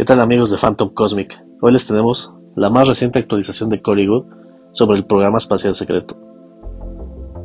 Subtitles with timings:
[0.00, 1.44] ¿Qué tal amigos de Phantom Cosmic?
[1.60, 4.24] Hoy les tenemos la más reciente actualización de Cory Good
[4.72, 6.16] sobre el programa espacial secreto.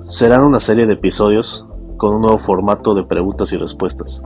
[0.08, 1.68] Serán una serie de episodios
[1.98, 4.24] con un nuevo formato de preguntas y respuestas.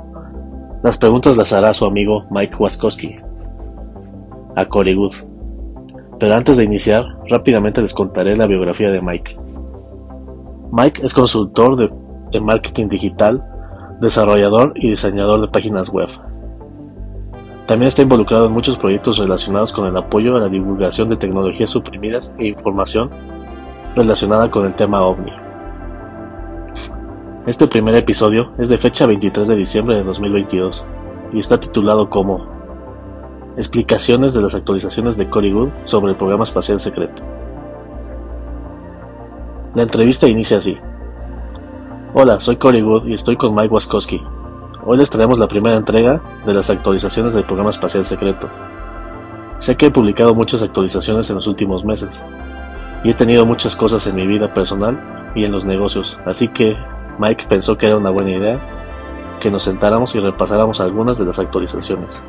[0.84, 3.16] Las preguntas las hará su amigo Mike Waskowski
[4.56, 5.16] a Cory Good.
[6.20, 9.40] Pero antes de iniciar, rápidamente les contaré la biografía de Mike.
[10.72, 11.90] Mike es consultor
[12.30, 13.44] de marketing digital,
[14.02, 16.10] desarrollador y diseñador de páginas web
[17.70, 21.70] también está involucrado en muchos proyectos relacionados con el apoyo a la divulgación de tecnologías
[21.70, 23.12] suprimidas e información
[23.96, 25.32] relacionada con el tema OVNI.
[27.46, 30.84] Este primer episodio es de fecha 23 de diciembre de 2022
[31.32, 32.48] y está titulado como
[33.56, 37.22] Explicaciones de las actualizaciones de Cory Good sobre el programa espacial secreto.
[39.76, 40.76] La entrevista inicia así.
[42.16, 44.20] Hola, soy Cory Good y estoy con Mike Waskowski,
[44.86, 48.48] Hoy les traemos la primera entrega de las actualizaciones del programa espacial secreto.
[49.60, 52.24] Sé que he publicado muchas actualizaciones en los últimos meses
[53.04, 54.98] y he tenido muchas cosas en mi vida personal
[55.36, 56.78] y en los negocios, así que
[57.18, 58.60] Mike pensó que era una buena idea
[59.42, 62.24] que nos sentáramos y repasáramos algunas de las actualizaciones.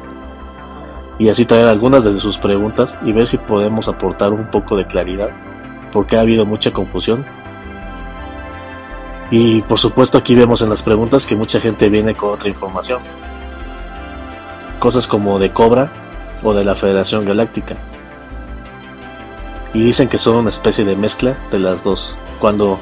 [1.21, 4.87] Y así traer algunas de sus preguntas y ver si podemos aportar un poco de
[4.87, 5.31] claridad,
[5.93, 7.25] porque ha habido mucha confusión
[9.31, 13.01] y por supuesto aquí vemos en las preguntas que mucha gente viene con otra información.
[14.79, 15.89] Cosas como de Cobra
[16.43, 17.77] o de la Federación Galáctica.
[19.73, 22.79] Y dicen que son una especie de mezcla de las dos, cuando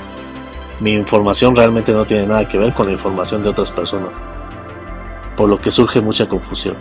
[0.80, 4.16] mi información realmente no tiene nada que ver con la información de otras personas.
[5.36, 6.76] Por lo que surge mucha confusión.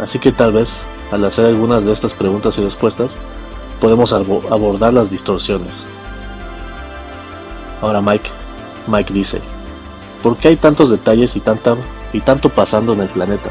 [0.00, 0.80] Así que tal vez,
[1.12, 3.16] al hacer algunas de estas preguntas y respuestas,
[3.80, 5.86] podemos abordar las distorsiones.
[7.80, 8.30] Ahora Mike,
[8.88, 9.40] Mike dice,
[10.22, 11.76] ¿por qué hay tantos detalles y, tanta,
[12.12, 13.50] y tanto pasando en el planeta?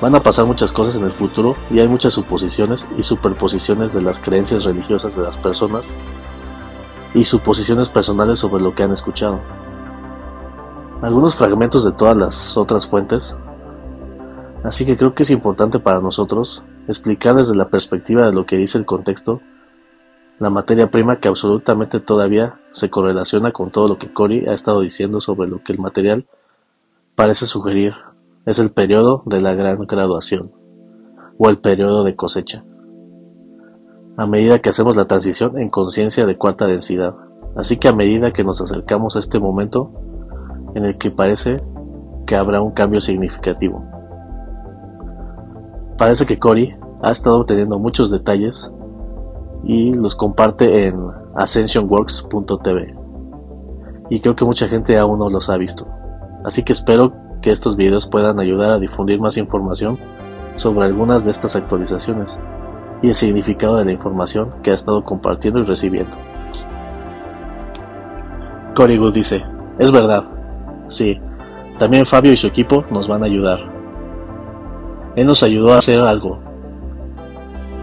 [0.00, 4.02] Van a pasar muchas cosas en el futuro y hay muchas suposiciones y superposiciones de
[4.02, 5.90] las creencias religiosas de las personas
[7.14, 9.40] y suposiciones personales sobre lo que han escuchado.
[11.00, 13.36] Algunos fragmentos de todas las otras fuentes,
[14.64, 18.56] así que creo que es importante para nosotros explicar desde la perspectiva de lo que
[18.56, 19.40] dice el contexto
[20.38, 24.80] la materia prima que absolutamente todavía se correlaciona con todo lo que Cory ha estado
[24.80, 26.26] diciendo sobre lo que el material
[27.14, 27.94] parece sugerir
[28.44, 30.52] es el periodo de la gran graduación
[31.38, 32.64] o el periodo de cosecha.
[34.18, 37.14] A medida que hacemos la transición en conciencia de cuarta densidad,
[37.56, 39.90] así que a medida que nos acercamos a este momento
[40.74, 41.62] en el que parece
[42.26, 43.84] que habrá un cambio significativo.
[45.96, 48.70] Parece que Cory ha estado obteniendo muchos detalles
[49.66, 50.96] y los comparte en
[51.34, 52.94] ascensionworks.tv.
[54.08, 55.86] Y creo que mucha gente aún no los ha visto.
[56.44, 57.12] Así que espero
[57.42, 59.98] que estos videos puedan ayudar a difundir más información
[60.56, 62.38] sobre algunas de estas actualizaciones
[63.02, 66.16] y el significado de la información que ha estado compartiendo y recibiendo.
[68.74, 69.42] Cory dice,
[69.78, 70.24] es verdad,
[70.88, 71.18] sí,
[71.78, 73.58] también Fabio y su equipo nos van a ayudar.
[75.16, 76.40] Él nos ayudó a hacer algo,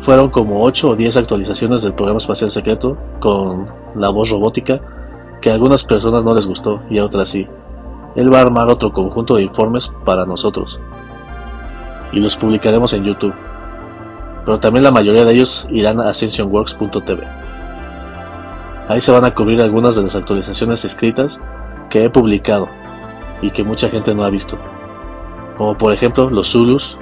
[0.03, 4.81] fueron como 8 o 10 actualizaciones del programa espacial secreto con la voz robótica
[5.41, 7.47] que a algunas personas no les gustó y a otras sí.
[8.15, 10.77] Él va a armar otro conjunto de informes para nosotros
[12.11, 13.33] y los publicaremos en YouTube.
[14.43, 17.23] Pero también la mayoría de ellos irán a ascensionworks.tv.
[18.89, 21.39] Ahí se van a cubrir algunas de las actualizaciones escritas
[21.89, 22.67] que he publicado
[23.41, 24.57] y que mucha gente no ha visto.
[25.57, 26.97] Como por ejemplo los Zulus,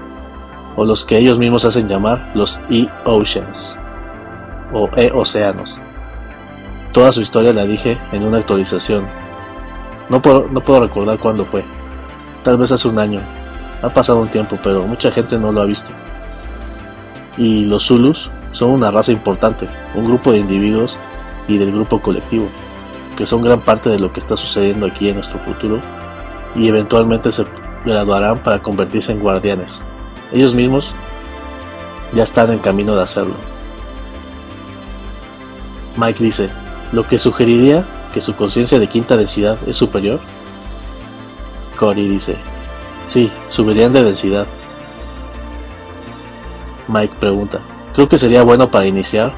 [0.76, 3.78] o los que ellos mismos hacen llamar los E-Oceans
[4.74, 5.80] o E-Océanos.
[6.94, 9.06] Toda su historia la dije en una actualización.
[10.09, 11.64] No puedo, no puedo recordar cuándo fue.
[12.44, 13.22] Tal vez hace un año.
[13.82, 15.90] Ha pasado un tiempo, pero mucha gente no lo ha visto.
[17.38, 20.98] Y los Zulus son una raza importante, un grupo de individuos
[21.48, 22.48] y del grupo colectivo,
[23.18, 25.80] que son gran parte de lo que está sucediendo aquí en nuestro futuro
[26.56, 27.46] y eventualmente se
[27.85, 29.82] graduarán para convertirse en guardianes.
[30.31, 30.91] Ellos mismos
[32.13, 33.35] ya están en camino de hacerlo.
[35.97, 36.49] Mike dice,
[36.91, 40.19] lo que sugeriría que su conciencia de quinta densidad es superior.
[41.78, 42.35] Cory dice,
[43.07, 44.47] sí, subirían de densidad.
[46.87, 47.59] Mike pregunta,
[47.93, 49.31] creo que sería bueno para iniciar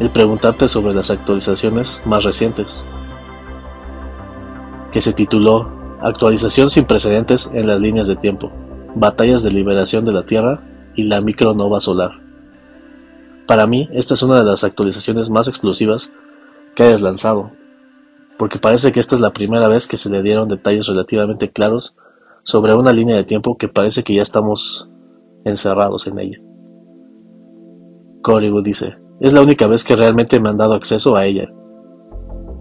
[0.00, 2.80] el preguntarte sobre las actualizaciones más recientes,
[4.90, 8.50] que se tituló Actualización sin precedentes en las líneas de tiempo.
[8.94, 10.60] Batallas de Liberación de la Tierra
[10.94, 12.12] y la Micronova Solar.
[13.46, 16.12] Para mí, esta es una de las actualizaciones más explosivas
[16.74, 17.50] que hayas lanzado,
[18.38, 21.96] porque parece que esta es la primera vez que se le dieron detalles relativamente claros
[22.44, 24.88] sobre una línea de tiempo que parece que ya estamos
[25.44, 26.38] encerrados en ella.
[28.22, 31.48] Coreywood dice, es la única vez que realmente me han dado acceso a ella.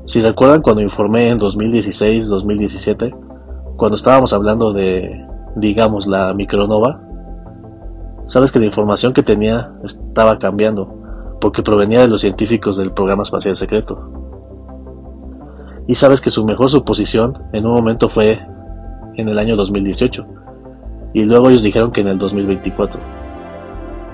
[0.06, 5.26] Si recuerdan cuando informé en 2016-2017, cuando estábamos hablando de,
[5.56, 7.02] digamos, la micronova,
[8.26, 10.94] sabes que la información que tenía estaba cambiando,
[11.40, 14.10] porque provenía de los científicos del programa espacial secreto.
[15.88, 18.40] Y sabes que su mejor suposición en un momento fue
[19.16, 20.26] en el año 2018,
[21.14, 23.00] y luego ellos dijeron que en el 2024,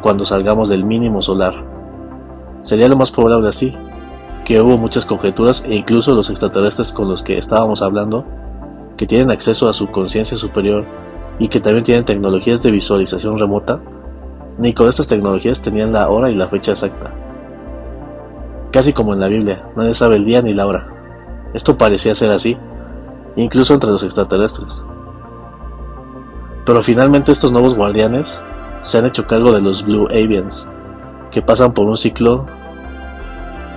[0.01, 1.53] cuando salgamos del mínimo solar.
[2.63, 3.75] Sería lo más probable así,
[4.45, 8.25] que hubo muchas conjeturas e incluso los extraterrestres con los que estábamos hablando,
[8.95, 10.85] que tienen acceso a su conciencia superior
[11.39, 13.79] y que también tienen tecnologías de visualización remota,
[14.57, 17.11] ni con estas tecnologías tenían la hora y la fecha exacta.
[18.71, 20.87] Casi como en la Biblia, nadie sabe el día ni la hora.
[21.53, 22.57] Esto parecía ser así,
[23.35, 24.81] incluso entre los extraterrestres.
[26.65, 28.41] Pero finalmente estos nuevos guardianes
[28.83, 30.67] se han hecho cargo de los Blue Avians,
[31.31, 32.45] que pasan por un ciclo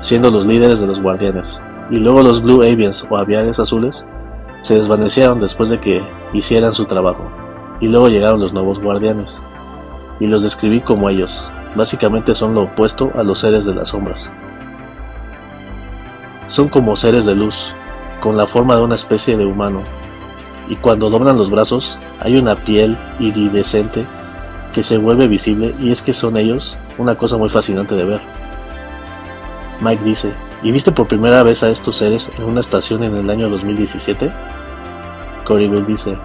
[0.02, 1.60] siendo los líderes de los guardianes,
[1.90, 4.06] y luego los Blue Avians o aviares azules
[4.62, 6.02] se desvanecieron después de que
[6.32, 7.24] hicieran su trabajo,
[7.80, 9.38] y luego llegaron los nuevos guardianes,
[10.18, 14.30] y los describí como ellos, básicamente son lo opuesto a los seres de las sombras.
[16.48, 17.72] Son como seres de luz,
[18.20, 19.82] con la forma de una especie de humano,
[20.68, 24.04] y cuando doblan los brazos hay una piel iridescente
[24.72, 28.20] que se vuelve visible y es que son ellos una cosa muy fascinante de ver.
[29.80, 30.32] Mike dice,
[30.62, 34.30] ¿y viste por primera vez a estos seres en una estación en el año 2017?
[35.44, 36.16] Corey dice,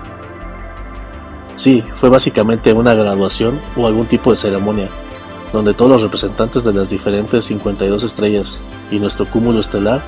[1.55, 4.89] sí, fue básicamente una graduación o algún tipo de ceremonia,
[5.53, 8.59] donde todos los representantes de las diferentes 52 estrellas
[8.91, 10.01] y nuestro cúmulo estelar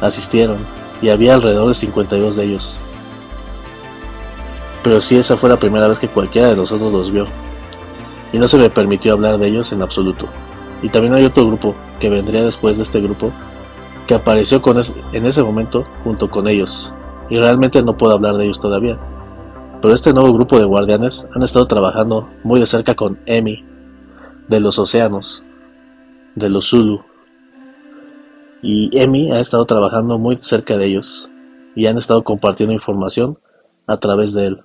[0.00, 0.58] asistieron,
[1.02, 2.74] y había alrededor de 52 de ellos
[4.82, 7.26] pero sí esa fue la primera vez que cualquiera de nosotros los vio,
[8.32, 10.26] y no se me permitió hablar de ellos en absoluto.
[10.82, 13.32] Y también hay otro grupo que vendría después de este grupo
[14.06, 14.80] que apareció con
[15.12, 16.90] en ese momento junto con ellos,
[17.28, 18.96] y realmente no puedo hablar de ellos todavía.
[19.82, 23.64] Pero este nuevo grupo de guardianes han estado trabajando muy de cerca con Emi,
[24.48, 25.42] de los océanos,
[26.34, 27.00] de los Zulu.
[28.62, 31.30] Y Emi ha estado trabajando muy cerca de ellos,
[31.74, 33.38] y han estado compartiendo información
[33.86, 34.62] a través de él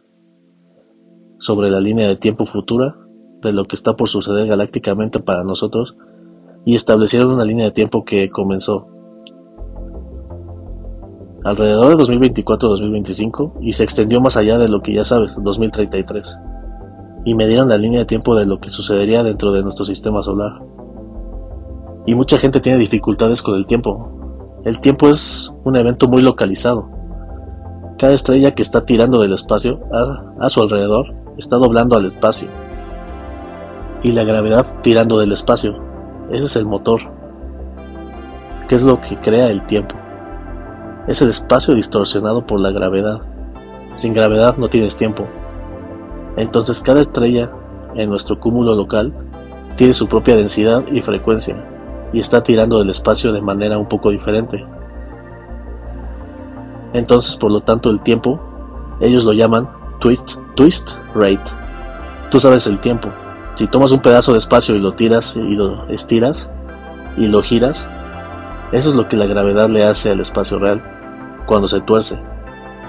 [1.39, 2.95] sobre la línea de tiempo futura
[3.41, 5.95] de lo que está por suceder galácticamente para nosotros
[6.65, 8.87] y establecieron una línea de tiempo que comenzó
[11.45, 16.39] alrededor de 2024-2025 y se extendió más allá de lo que ya sabes, 2033.
[17.23, 20.23] Y me dieron la línea de tiempo de lo que sucedería dentro de nuestro sistema
[20.23, 20.59] solar.
[22.07, 24.59] Y mucha gente tiene dificultades con el tiempo.
[24.65, 26.89] El tiempo es un evento muy localizado.
[27.99, 32.49] Cada estrella que está tirando del espacio a, a su alrededor está doblando al espacio.
[34.01, 35.75] Y la gravedad tirando del espacio.
[36.31, 37.01] Ese es el motor.
[38.67, 39.95] ¿Qué es lo que crea el tiempo?
[41.07, 43.21] Es el espacio distorsionado por la gravedad.
[43.95, 45.27] Sin gravedad no tienes tiempo.
[46.35, 47.51] Entonces cada estrella
[47.93, 49.13] en nuestro cúmulo local
[49.77, 51.55] tiene su propia densidad y frecuencia
[52.11, 54.65] y está tirando del espacio de manera un poco diferente.
[56.93, 58.39] Entonces, por lo tanto, el tiempo,
[59.01, 59.67] ellos lo llaman
[59.99, 61.43] twist, twist rate.
[62.31, 63.09] Tú sabes el tiempo.
[63.55, 66.49] Si tomas un pedazo de espacio y lo tiras y lo estiras
[67.17, 67.87] y lo giras,
[68.71, 70.81] eso es lo que la gravedad le hace al espacio real
[71.45, 72.19] cuando se tuerce.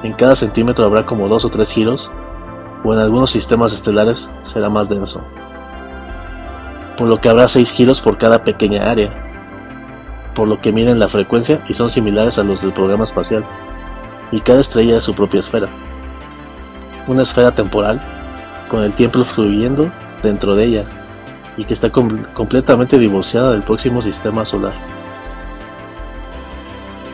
[0.03, 2.11] En cada centímetro habrá como dos o tres giros,
[2.85, 5.23] o en algunos sistemas estelares será más denso.
[6.97, 9.11] Por lo que habrá seis giros por cada pequeña área,
[10.35, 13.45] por lo que miden la frecuencia y son similares a los del programa espacial,
[14.33, 15.69] y cada estrella es su propia esfera
[17.07, 18.01] una esfera temporal
[18.69, 19.91] con el tiempo fluyendo
[20.23, 20.85] dentro de ella
[21.57, 24.73] y que está completamente divorciada del próximo sistema solar,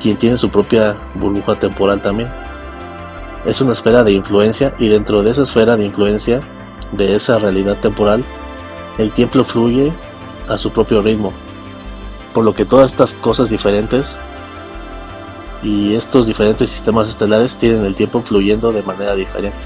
[0.02, 2.28] quien tiene su propia burbuja temporal también.
[3.46, 6.40] Es una esfera de influencia y dentro de esa esfera de influencia
[6.92, 8.24] de esa realidad temporal,
[8.98, 9.92] el tiempo fluye
[10.48, 11.32] a su propio ritmo,
[12.34, 14.16] por lo que todas estas cosas diferentes
[15.62, 19.56] y estos diferentes sistemas estelares tienen el tiempo fluyendo de manera diferente.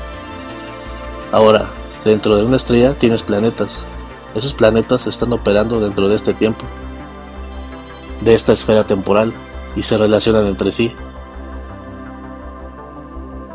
[1.33, 1.66] Ahora,
[2.05, 3.81] dentro de una estrella tienes planetas.
[4.35, 6.64] Esos planetas están operando dentro de este tiempo,
[8.21, 9.33] de esta esfera temporal,
[9.76, 10.90] y se relacionan entre sí.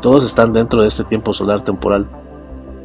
[0.00, 2.06] Todos están dentro de este tiempo solar temporal,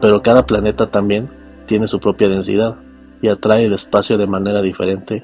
[0.01, 1.29] pero cada planeta también
[1.67, 2.75] tiene su propia densidad
[3.21, 5.23] y atrae el espacio de manera diferente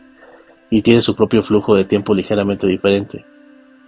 [0.70, 3.26] y tiene su propio flujo de tiempo ligeramente diferente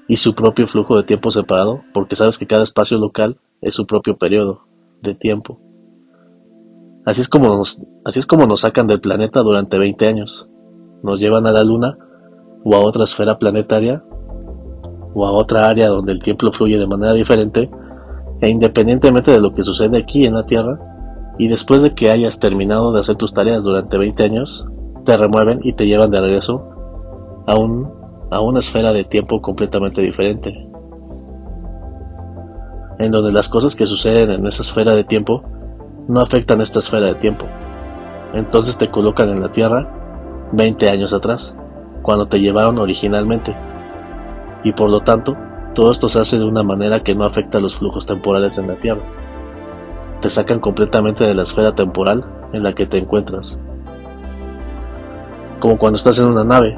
[0.07, 3.87] y su propio flujo de tiempo separado porque sabes que cada espacio local es su
[3.87, 4.65] propio periodo
[5.01, 5.59] de tiempo.
[7.05, 10.47] Así es como nos, así es como nos sacan del planeta durante 20 años.
[11.03, 11.97] Nos llevan a la Luna
[12.63, 14.03] o a otra esfera planetaria
[15.15, 17.69] o a otra área donde el tiempo fluye de manera diferente
[18.41, 20.77] e independientemente de lo que sucede aquí en la Tierra,
[21.37, 24.67] y después de que hayas terminado de hacer tus tareas durante 20 años,
[25.05, 27.89] te remueven y te llevan de regreso a, un,
[28.29, 30.67] a una esfera de tiempo completamente diferente,
[32.99, 35.43] en donde las cosas que suceden en esa esfera de tiempo
[36.07, 37.45] no afectan esta esfera de tiempo.
[38.33, 41.55] Entonces te colocan en la Tierra 20 años atrás,
[42.01, 43.55] cuando te llevaron originalmente,
[44.65, 45.37] y por lo tanto,
[45.73, 48.75] todo esto se hace de una manera que no afecta los flujos temporales en la
[48.75, 49.01] Tierra.
[50.21, 53.61] Te sacan completamente de la esfera temporal en la que te encuentras.
[55.59, 56.77] Como cuando estás en una nave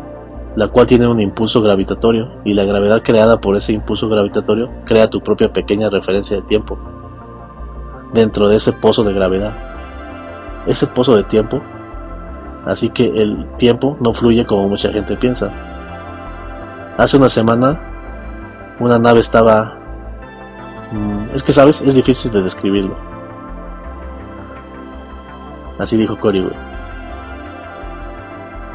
[0.57, 5.07] la cual tiene un impulso gravitatorio y la gravedad creada por ese impulso gravitatorio crea
[5.07, 6.79] tu propia pequeña referencia de tiempo
[8.11, 9.53] dentro de ese pozo de gravedad.
[10.65, 11.59] Ese pozo de tiempo,
[12.65, 15.51] así que el tiempo no fluye como mucha gente piensa.
[16.97, 17.79] Hace una semana
[18.79, 19.77] una nave estaba...
[20.91, 22.95] Mm, es que sabes, es difícil de describirlo.
[25.79, 26.49] Así dijo Cory.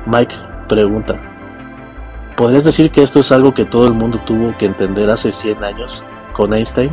[0.06, 0.34] Mike
[0.68, 1.16] pregunta,
[2.36, 5.64] ¿Podrías decir que esto es algo que todo el mundo tuvo que entender hace 100
[5.64, 6.02] años
[6.32, 6.90] con Einstein,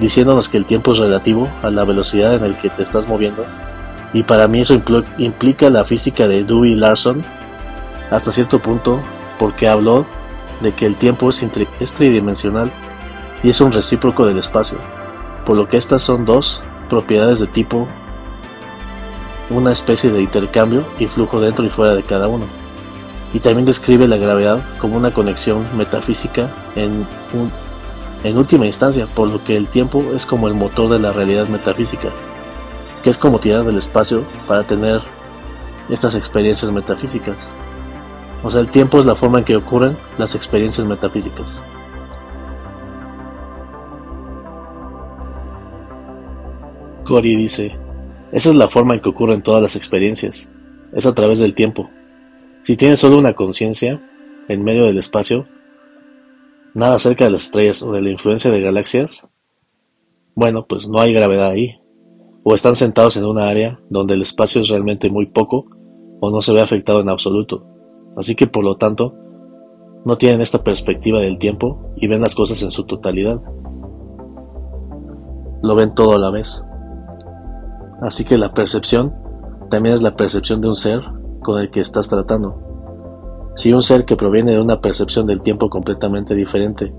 [0.00, 3.44] diciéndonos que el tiempo es relativo a la velocidad en la que te estás moviendo?
[4.12, 4.74] Y para mí eso
[5.18, 7.22] implica la física de Dewey Larson
[8.10, 9.00] hasta cierto punto
[9.38, 10.04] porque habló
[10.60, 12.72] de que el tiempo es, tridimensional
[13.42, 14.78] y es un recíproco del espacio,
[15.46, 17.86] por lo que estas son dos propiedades de tipo
[19.50, 22.46] una especie de intercambio y flujo dentro y fuera de cada uno
[23.32, 27.06] y también describe la gravedad como una conexión metafísica en,
[28.24, 31.46] en última instancia, por lo que el tiempo es como el motor de la realidad
[31.48, 32.08] metafísica,
[33.02, 35.02] que es como tirar del espacio para tener
[35.90, 37.36] estas experiencias metafísicas.
[38.42, 41.58] O sea, el tiempo es la forma en que ocurren las experiencias metafísicas.
[47.04, 47.74] Cory dice,
[48.32, 50.48] esa es la forma en que ocurren todas las experiencias,
[50.92, 51.88] es a través del tiempo.
[52.64, 53.98] Si tienes solo una conciencia
[54.48, 55.46] en medio del espacio,
[56.74, 59.26] nada acerca de las estrellas o de la influencia de galaxias,
[60.34, 61.80] bueno, pues no hay gravedad ahí.
[62.44, 65.66] O están sentados en una área donde el espacio es realmente muy poco
[66.20, 67.77] o no se ve afectado en absoluto.
[68.18, 69.14] Así que por lo tanto,
[70.04, 73.40] no tienen esta perspectiva del tiempo y ven las cosas en su totalidad.
[75.62, 76.64] Lo ven todo a la vez.
[78.02, 79.14] Así que la percepción
[79.70, 81.00] también es la percepción de un ser
[81.42, 83.52] con el que estás tratando.
[83.54, 86.92] Si un ser que proviene de una percepción del tiempo completamente diferente,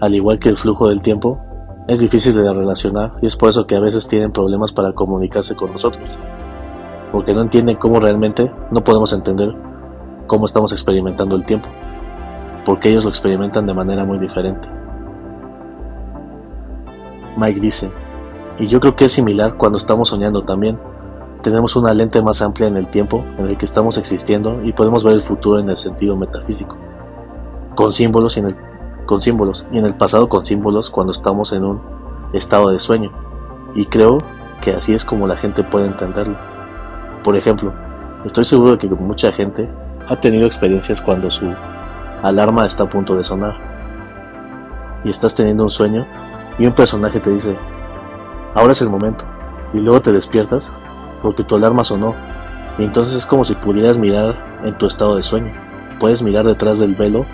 [0.00, 1.38] al igual que el flujo del tiempo,
[1.88, 5.54] es difícil de relacionar y es por eso que a veces tienen problemas para comunicarse
[5.56, 6.08] con nosotros,
[7.12, 9.69] porque no entienden cómo realmente no podemos entender
[10.30, 11.68] cómo estamos experimentando el tiempo,
[12.64, 14.68] porque ellos lo experimentan de manera muy diferente.
[17.36, 17.90] Mike dice,
[18.56, 20.78] y yo creo que es similar cuando estamos soñando también,
[21.42, 25.02] tenemos una lente más amplia en el tiempo en el que estamos existiendo y podemos
[25.02, 26.76] ver el futuro en el sentido metafísico,
[27.74, 31.80] con símbolos y en el, pasado con símbolos cuando estamos en un
[32.34, 33.10] estado de sueño.
[33.74, 34.18] Y creo
[34.60, 36.36] que así es como la gente puede entenderlo.
[37.24, 37.72] Por ejemplo,
[38.24, 39.68] estoy seguro de que mucha gente
[40.10, 41.54] ha tenido experiencias cuando su
[42.22, 43.54] alarma está a punto de sonar
[45.04, 46.04] y estás teniendo un sueño
[46.58, 47.56] y un personaje te dice,
[48.54, 49.24] ahora es el momento,
[49.72, 50.70] y luego te despiertas
[51.22, 52.14] porque tu alarma sonó,
[52.76, 55.52] y entonces es como si pudieras mirar en tu estado de sueño.
[55.98, 57.24] Puedes mirar detrás del velo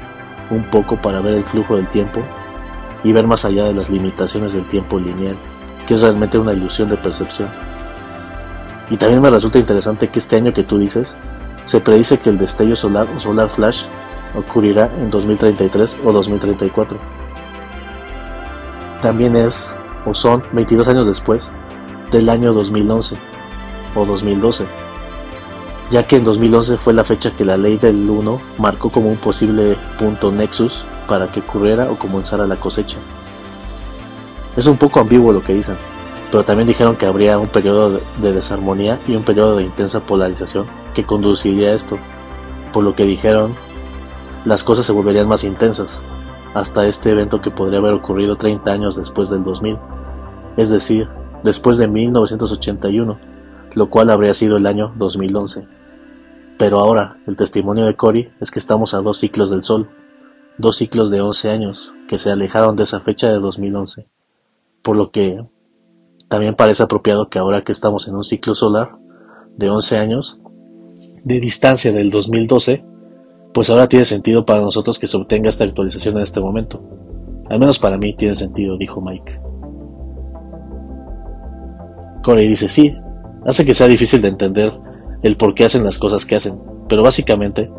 [0.51, 2.21] un poco para ver el flujo del tiempo
[3.03, 5.37] y ver más allá de las limitaciones del tiempo lineal,
[5.89, 7.49] que es realmente una ilusión de percepción.
[8.91, 11.15] Y también me resulta interesante que este año que tú dices,
[11.67, 13.85] se predice que el destello solar o solar flash
[14.35, 16.99] ocurrirá en 2033 o 2034.
[19.03, 21.53] También es, o son, 22 años después
[22.11, 23.17] del año 2011
[23.95, 24.65] o 2012,
[25.91, 29.17] ya que en 2011 fue la fecha que la ley del 1 marcó como un
[29.17, 32.97] posible punto nexus para que ocurriera o comenzara la cosecha.
[34.57, 35.77] Es un poco ambiguo lo que dicen,
[36.37, 40.67] pero también dijeron que habría un periodo de desarmonía y un periodo de intensa polarización
[40.95, 41.97] que conduciría a esto,
[42.75, 43.55] por lo que dijeron
[44.45, 46.03] las cosas se volverían más intensas,
[46.53, 49.79] hasta este evento que podría haber ocurrido 30 años después del 2000,
[50.59, 51.09] es decir,
[51.43, 53.19] después de 1981
[53.73, 55.67] lo cual habría sido el año 2011.
[56.59, 59.89] Pero ahora, el testimonio de Cory es que estamos a dos ciclos del Sol,
[60.59, 64.07] dos ciclos de 11 años que se alejaron de esa fecha de 2011,
[64.83, 65.43] por lo que
[66.29, 68.91] También parece apropiado que ahora que estamos en un ciclo solar
[69.57, 70.41] de 11 años,
[71.25, 72.85] de distancia del 2012,
[73.53, 76.83] pues ahora tiene sentido para nosotros que se obtenga esta actualización en este momento.
[77.49, 79.41] Al menos para mí tiene sentido, dijo Mike.
[82.23, 82.93] Corey dice, sí,
[83.47, 84.73] hace que sea difícil de entender
[85.23, 87.71] el por qué hacen las cosas que hacen, pero básicamente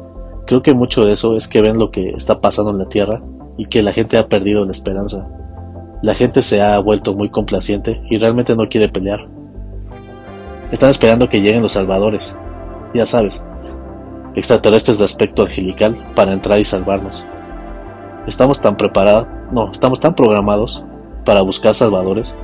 [0.46, 3.22] creo que mucho de eso es que ven lo que está pasando en la Tierra
[3.58, 5.26] y que la gente ha perdido la esperanza.
[6.02, 9.28] La gente se ha vuelto muy complaciente y realmente no quiere pelear.
[10.72, 12.38] Están esperando que lleguen los salvadores,
[12.94, 13.44] ya sabes,
[14.36, 17.26] extraterrestres de aspecto angelical para entrar y salvarnos.
[18.28, 20.86] Estamos tan preparados, no, estamos tan programados
[21.26, 22.36] para buscar salvadores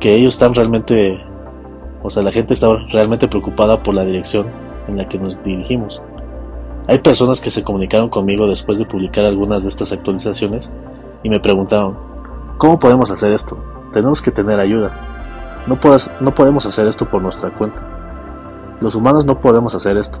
[0.00, 1.20] que ellos están realmente,
[2.02, 4.46] o sea, la gente está realmente preocupada por la dirección
[4.88, 6.02] en la que nos dirigimos.
[6.88, 10.68] Hay personas que se comunicaron conmigo después de publicar algunas de estas actualizaciones
[11.22, 11.96] y me preguntaron,
[12.58, 13.56] ¿cómo podemos hacer esto?
[13.92, 14.90] Tenemos que tener ayuda.
[15.66, 15.78] No,
[16.20, 17.80] no podemos hacer esto por nuestra cuenta.
[18.80, 20.18] Los humanos no podemos hacer esto.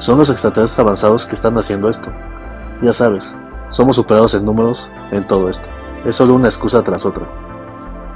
[0.00, 2.10] Son los extraterrestres avanzados que están haciendo esto.
[2.82, 3.34] Ya sabes,
[3.70, 5.68] somos superados en números en todo esto.
[6.04, 7.26] Es solo una excusa tras otra.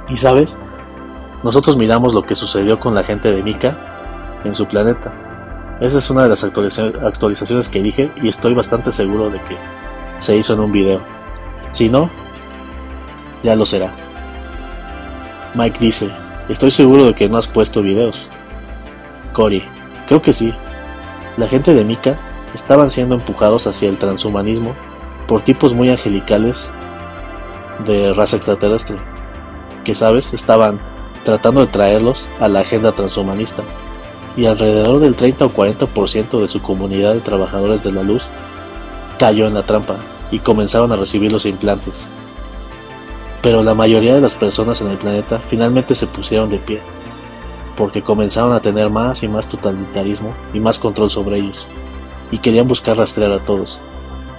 [0.09, 0.59] Y sabes,
[1.43, 3.75] nosotros miramos lo que sucedió con la gente de Mika
[4.43, 5.11] en su planeta.
[5.79, 9.57] Esa es una de las actualizaciones que dije y estoy bastante seguro de que
[10.21, 11.01] se hizo en un video.
[11.73, 12.09] Si no,
[13.43, 13.91] ya lo será.
[15.55, 16.09] Mike dice,
[16.49, 18.27] estoy seguro de que no has puesto videos.
[19.33, 19.63] Cory,
[20.07, 20.53] creo que sí.
[21.37, 22.17] La gente de Mika
[22.53, 24.75] estaban siendo empujados hacia el transhumanismo
[25.27, 26.69] por tipos muy angelicales
[27.87, 28.97] de raza extraterrestre,
[29.83, 30.79] que sabes, estaban
[31.25, 33.63] tratando de traerlos a la agenda transhumanista,
[34.37, 38.23] y alrededor del 30 o 40% de su comunidad de trabajadores de la luz
[39.17, 39.95] cayó en la trampa
[40.31, 42.07] y comenzaron a recibir los implantes.
[43.41, 46.79] Pero la mayoría de las personas en el planeta finalmente se pusieron de pie,
[47.77, 51.67] porque comenzaron a tener más y más totalitarismo y más control sobre ellos,
[52.31, 53.79] y querían buscar rastrear a todos,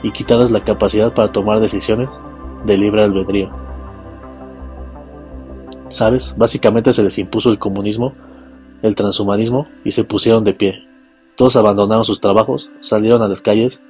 [0.02, 2.10] y quitarles la capacidad para tomar decisiones
[2.64, 3.50] de libre albedrío.
[5.90, 6.34] ¿Sabes?
[6.36, 8.14] Básicamente se les impuso el comunismo,
[8.82, 10.82] el transhumanismo, y se pusieron de pie.
[11.36, 13.80] Todos abandonaron sus trabajos, salieron a las calles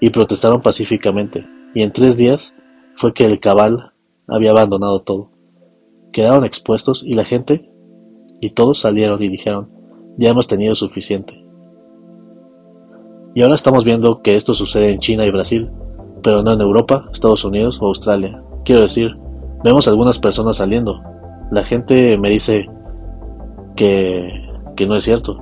[0.00, 2.54] y protestaron pacíficamente, y en tres días
[2.96, 3.92] fue que el cabal
[4.26, 5.30] había abandonado todo.
[6.12, 7.70] Quedaron expuestos y la gente
[8.40, 9.70] y todos salieron y dijeron,
[10.16, 11.44] ya hemos tenido suficiente.
[13.34, 15.70] Y ahora estamos viendo que esto sucede en China y Brasil,
[16.22, 18.42] pero no en Europa, Estados Unidos o Australia.
[18.64, 19.16] Quiero decir,
[19.62, 21.00] vemos algunas personas saliendo.
[21.50, 22.66] La gente me dice
[23.76, 24.28] que,
[24.76, 25.38] que no es cierto.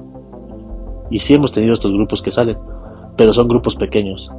[1.11, 2.59] Y sí hemos tenido estos grupos que salen,
[3.17, 4.31] pero son grupos pequeños.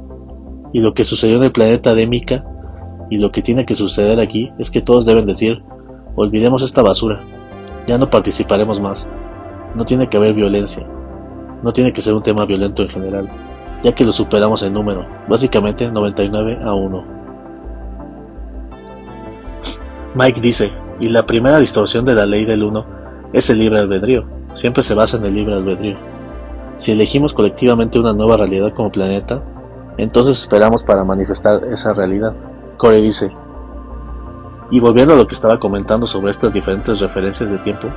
[0.72, 2.44] Y lo que sucedió en el planeta de Mika
[3.10, 5.62] y lo que tiene que suceder aquí es que todos deben decir,
[6.14, 7.20] olvidemos esta basura,
[7.86, 9.08] ya no participaremos más.
[9.74, 10.86] No tiene que haber violencia.
[11.62, 13.28] No tiene que ser un tema violento en general,
[13.82, 17.04] ya que lo superamos en número, básicamente 99 a 1.
[20.14, 22.84] Mike dice, y la primera distorsión de la ley del 1
[23.32, 25.96] es el libre albedrío, siempre se basa en el libre albedrío.
[26.76, 29.42] Si elegimos colectivamente una nueva realidad como planeta,
[29.98, 32.32] entonces esperamos para manifestar esa realidad.
[32.76, 33.32] Corey dice,
[34.70, 37.88] y volviendo a lo que estaba comentando sobre estas diferentes referencias de tiempo,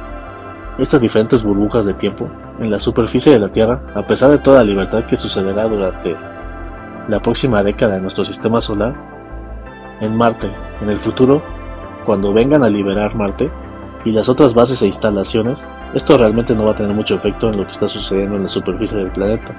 [0.78, 2.28] estas diferentes burbujas de tiempo
[2.60, 6.16] en la superficie de la Tierra, a pesar de toda la libertad que sucederá durante
[7.08, 8.96] la próxima década en nuestro sistema solar,
[10.00, 10.50] en Marte,
[10.82, 11.42] en el futuro,
[12.06, 13.52] cuando vengan a liberar Marte
[14.06, 17.58] y las otras bases e instalaciones, esto realmente no va a tener mucho efecto en
[17.58, 19.52] lo que está sucediendo en la superficie del planeta,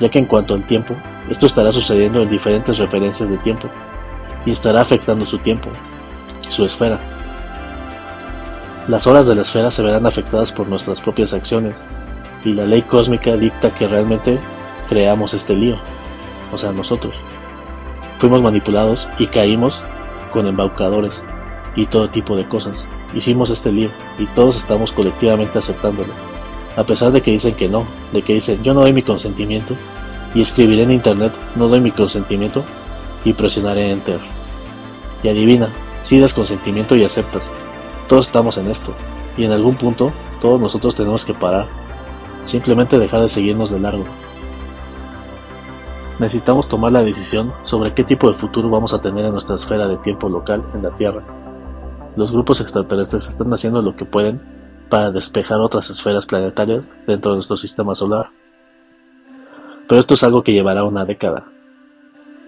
[0.00, 0.94] ya que en cuanto al tiempo,
[1.30, 3.68] esto estará sucediendo en diferentes referencias de tiempo
[4.44, 5.68] y estará afectando su tiempo,
[6.50, 6.98] su esfera.
[8.88, 11.82] Las horas de la esfera se verán afectadas por nuestras propias acciones
[12.44, 14.38] y la ley cósmica dicta que realmente
[14.88, 15.76] creamos este lío,
[16.52, 17.14] o sea, nosotros.
[18.18, 19.82] Fuimos manipulados y caímos
[20.32, 21.24] con embaucadores
[21.74, 22.86] y todo tipo de cosas.
[23.14, 26.35] Hicimos este lío y todos estamos colectivamente aceptándolo.
[26.76, 29.74] A pesar de que dicen que no, de que dicen yo no doy mi consentimiento
[30.34, 32.62] y escribiré en internet no doy mi consentimiento
[33.24, 34.20] y presionaré enter.
[35.22, 35.68] Y adivina,
[36.04, 37.52] si das consentimiento y aceptas.
[38.08, 38.92] Todos estamos en esto.
[39.36, 41.66] Y en algún punto, todos nosotros tenemos que parar.
[42.46, 44.04] Simplemente dejar de seguirnos de largo.
[46.18, 49.88] Necesitamos tomar la decisión sobre qué tipo de futuro vamos a tener en nuestra esfera
[49.88, 51.22] de tiempo local en la Tierra.
[52.16, 54.40] Los grupos extraterrestres están haciendo lo que pueden
[54.88, 58.28] para despejar otras esferas planetarias dentro de nuestro sistema solar.
[59.88, 61.46] Pero esto es algo que llevará una década.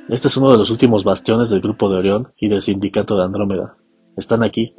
[0.09, 3.25] Este es uno de los últimos bastiones del grupo de Orión y del sindicato de
[3.25, 3.77] Andrómeda.
[4.17, 4.75] Están aquí,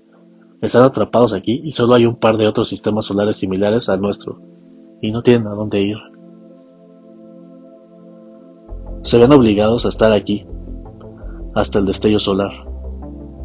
[0.62, 4.42] Están atrapados aquí y solo hay un par de otros sistemas solares similares al nuestro,
[5.02, 5.98] y no tienen a dónde ir.
[9.04, 10.46] Se ven obligados a estar aquí,
[11.56, 12.52] hasta el destello solar,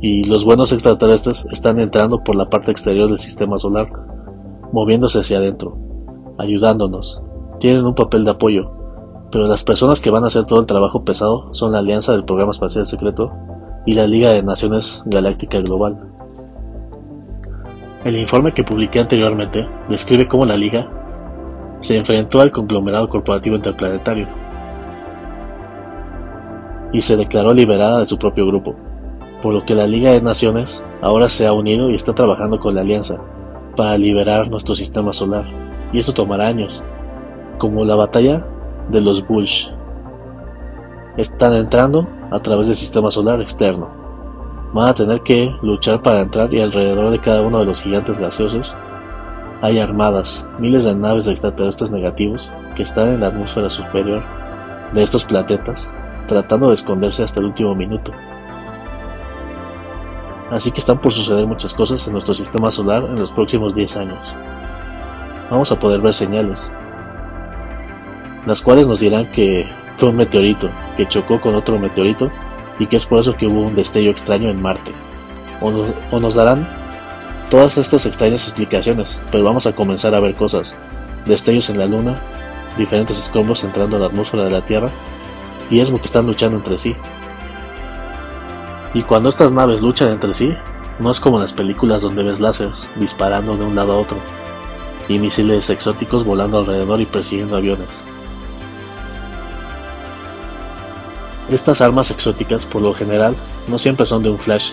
[0.00, 3.88] y los buenos extraterrestres están entrando por la parte exterior del sistema solar,
[4.72, 5.78] moviéndose hacia adentro,
[6.38, 7.20] ayudándonos.
[7.60, 8.70] Tienen un papel de apoyo,
[9.30, 12.24] pero las personas que van a hacer todo el trabajo pesado son la Alianza del
[12.24, 13.32] Programa Espacial Secreto
[13.86, 15.98] y la Liga de Naciones Galáctica Global.
[18.04, 20.90] El informe que publiqué anteriormente describe cómo la Liga
[21.80, 24.26] se enfrentó al conglomerado corporativo interplanetario
[26.92, 28.74] y se declaró liberada de su propio grupo,
[29.44, 32.74] por lo que la Liga de Naciones ahora se ha unido y está trabajando con
[32.74, 33.18] la Alianza
[33.76, 35.44] para liberar nuestro sistema solar,
[35.92, 36.82] y esto tomará años,
[37.58, 38.42] como la batalla
[38.88, 39.70] de los Bulls.
[41.18, 44.02] Están entrando a través del sistema solar externo
[44.72, 48.18] van a tener que luchar para entrar y alrededor de cada uno de los gigantes
[48.18, 48.74] gaseosos
[49.60, 54.22] hay armadas, miles de naves extraterrestres negativos que están en la atmósfera superior
[54.94, 55.86] de estos planetas
[56.28, 58.10] tratando de esconderse hasta el último minuto.
[60.54, 63.96] Así que están por suceder muchas cosas en nuestro sistema solar en los próximos 10
[63.96, 64.20] años.
[65.50, 66.72] Vamos a poder ver señales,
[68.46, 72.30] las cuales nos dirán que fue un meteorito que chocó con otro meteorito
[72.78, 74.92] y que es por eso que hubo un destello extraño en Marte.
[75.60, 76.68] O nos, darán
[77.50, 80.76] todas estas extrañas explicaciones, pero vamos a comenzar a ver cosas.
[81.26, 82.14] Destellos en la Luna,
[82.78, 84.90] diferentes escombros entrando a la atmósfera de la Tierra,
[85.68, 86.94] y es lo que están luchando entre sí.
[88.94, 90.54] Y cuando estas naves luchan entre sí,
[91.00, 94.16] no es como en las películas donde ves láseres disparando de un lado a otro,
[95.08, 97.88] y misiles exóticos volando alrededor y persiguiendo aviones.
[101.50, 103.34] Estas armas exóticas, por lo general,
[103.66, 104.72] no siempre son de un flash,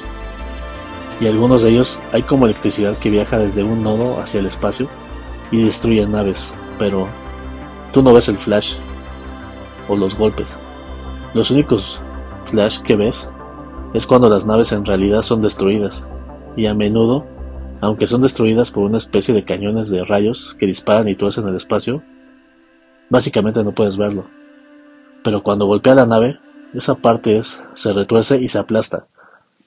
[1.19, 4.88] y algunos de ellos hay como electricidad que viaja desde un nodo hacia el espacio
[5.51, 7.07] y destruye naves, pero
[7.91, 8.75] tú no ves el flash
[9.89, 10.55] o los golpes.
[11.34, 11.99] Los únicos
[12.49, 13.29] flash que ves
[13.93, 16.06] es cuando las naves en realidad son destruidas,
[16.56, 17.25] y a menudo,
[17.82, 21.56] aunque son destruidas por una especie de cañones de rayos que disparan y tuercen el
[21.56, 22.01] espacio,
[23.10, 24.23] básicamente no puedes verlo.
[25.23, 26.39] Pero cuando golpea la nave,
[26.73, 29.08] esa parte es, se retuerce y se aplasta,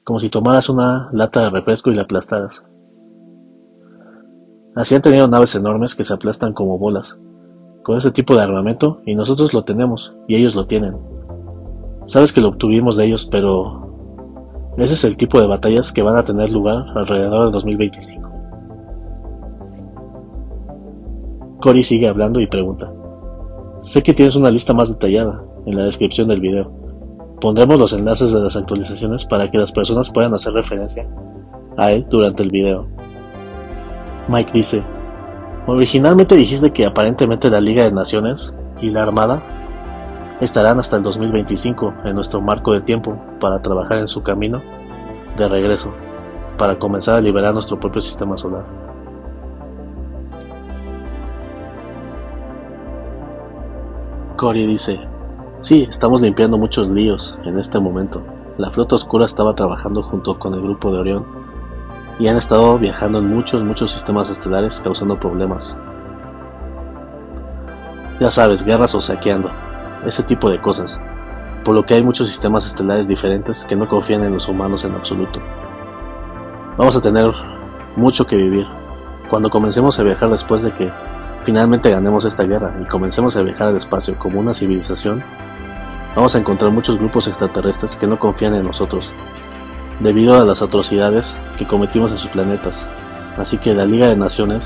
[0.04, 2.62] como si tomaras una lata de refresco y la aplastaras.
[4.74, 7.16] Así han tenido naves enormes que se aplastan como bolas,
[7.82, 10.96] con ese tipo de armamento, y nosotros lo tenemos, y ellos lo tienen.
[12.06, 13.83] Sabes que lo obtuvimos de ellos, pero
[14.76, 18.30] ese es el tipo de batallas que van a tener lugar alrededor de 2025.
[21.60, 22.92] Cory sigue hablando y pregunta.
[23.84, 26.70] Sé que tienes una lista más detallada en la descripción del video.
[27.40, 31.06] Pondremos los enlaces de las actualizaciones para que las personas puedan hacer referencia
[31.76, 32.86] a él durante el video.
[34.28, 34.82] Mike dice,
[35.66, 39.42] originalmente dijiste que aparentemente la Liga de Naciones y la Armada
[40.40, 44.62] estarán hasta el 2025 en nuestro marco de tiempo para trabajar en su camino
[45.36, 45.92] de regreso,
[46.58, 48.64] para comenzar a liberar nuestro propio sistema solar.
[54.36, 55.00] Cory dice,
[55.64, 58.20] Sí, estamos limpiando muchos líos en este momento.
[58.58, 61.24] La flota oscura estaba trabajando junto con el grupo de Orión
[62.18, 65.74] y han estado viajando en muchos, muchos sistemas estelares causando problemas.
[68.20, 69.50] Ya sabes, guerras o saqueando,
[70.06, 71.00] ese tipo de cosas,
[71.64, 74.94] por lo que hay muchos sistemas estelares diferentes que no confían en los humanos en
[74.94, 75.40] absoluto.
[76.76, 77.32] Vamos a tener
[77.96, 78.66] mucho que vivir.
[79.30, 80.90] Cuando comencemos a viajar después de que
[81.44, 85.22] finalmente ganemos esta guerra y comencemos a viajar al espacio como una civilización,
[86.14, 89.10] vamos a encontrar muchos grupos extraterrestres que no confían en nosotros,
[90.00, 92.84] debido a las atrocidades que cometimos en sus planetas.
[93.38, 94.62] Así que la Liga de Naciones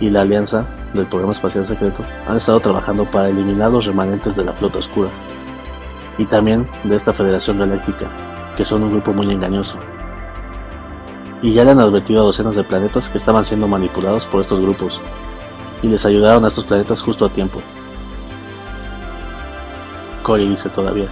[0.00, 4.44] y la Alianza del Programa Espacial Secreto han estado trabajando para eliminar los remanentes de
[4.44, 5.08] la flota oscura
[6.18, 8.06] y también de esta Federación Galáctica,
[8.56, 9.78] que son un grupo muy engañoso.
[11.42, 14.60] Y ya le han advertido a docenas de planetas que estaban siendo manipulados por estos
[14.60, 15.00] grupos,
[15.82, 17.60] y les ayudaron a estos planetas justo a tiempo.
[20.22, 21.06] Cory dice todavía.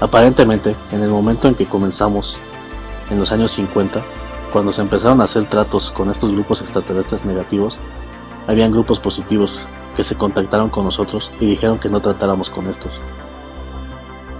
[0.00, 2.36] Aparentemente, en el momento en que comenzamos,
[3.10, 4.02] en los años 50,
[4.52, 7.78] cuando se empezaron a hacer tratos con estos grupos extraterrestres negativos,
[8.46, 9.62] habían grupos positivos
[9.96, 12.92] que se contactaron con nosotros y dijeron que no tratáramos con estos.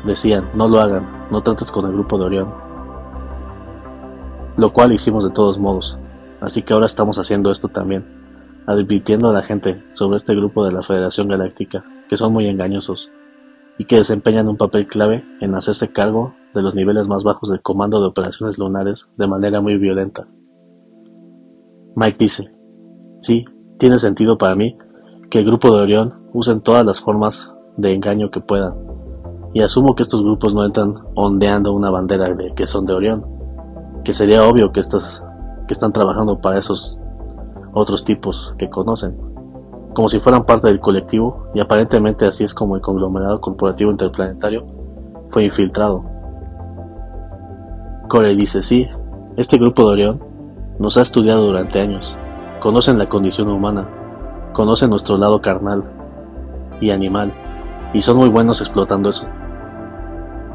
[0.05, 2.49] Decían, no lo hagan, no trates con el grupo de Orión.
[4.57, 5.99] Lo cual hicimos de todos modos,
[6.41, 8.05] así que ahora estamos haciendo esto también,
[8.67, 13.11] advirtiendo a la gente sobre este grupo de la Federación Galáctica, que son muy engañosos
[13.79, 17.61] y que desempeñan un papel clave en hacerse cargo de los niveles más bajos del
[17.61, 20.27] comando de operaciones lunares de manera muy violenta.
[21.95, 22.51] Mike dice,
[23.21, 23.45] sí,
[23.79, 24.77] tiene sentido para mí
[25.31, 28.75] que el grupo de Orión usen todas las formas de engaño que puedan,
[29.53, 33.27] y asumo que estos grupos no entran ondeando una bandera de que son de Orión,
[34.05, 35.25] que sería obvio que, estas,
[35.67, 36.99] que están trabajando para esos
[37.73, 39.17] otros tipos que conocen,
[39.95, 44.65] como si fueran parte del colectivo, y aparentemente así es como el conglomerado corporativo interplanetario
[45.31, 46.05] fue infiltrado.
[48.09, 48.87] Corey dice, sí,
[49.37, 50.25] este grupo de Orión
[50.79, 52.17] nos ha estudiado durante años,
[52.67, 53.87] conocen la condición humana,
[54.53, 55.85] conocen nuestro lado carnal
[56.81, 57.33] y animal,
[57.93, 59.25] y son muy buenos explotando eso.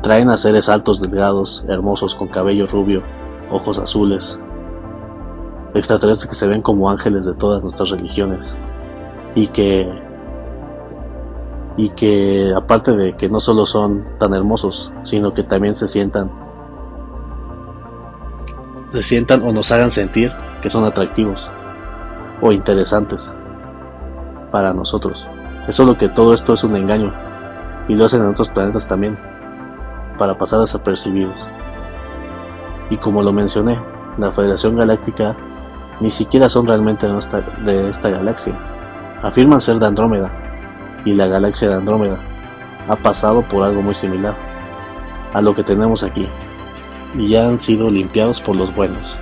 [0.01, 3.01] Traen a seres altos, delgados, hermosos, con cabello rubio,
[3.49, 4.37] ojos azules,
[5.73, 8.53] extraterrestres que se ven como ángeles de todas nuestras religiones,
[9.33, 9.89] y que
[11.77, 16.29] y que aparte de que no solo son tan hermosos, sino que también se sientan
[18.91, 21.49] se sientan o nos hagan sentir que son atractivos
[22.41, 23.31] o interesantes
[24.51, 25.25] para nosotros.
[25.67, 27.13] Es solo que todo esto es un engaño
[27.87, 29.17] y lo hacen en otros planetas también
[30.17, 31.45] para pasar desapercibidos.
[32.89, 33.79] Y como lo mencioné,
[34.17, 35.35] la Federación Galáctica
[35.99, 38.53] ni siquiera son realmente de, de esta galaxia.
[39.21, 40.31] Afirman ser de Andrómeda
[41.05, 42.17] y la galaxia de Andrómeda
[42.89, 44.35] ha pasado por algo muy similar
[45.33, 46.27] a lo que tenemos aquí
[47.15, 49.15] y ya han sido limpiados por los buenos.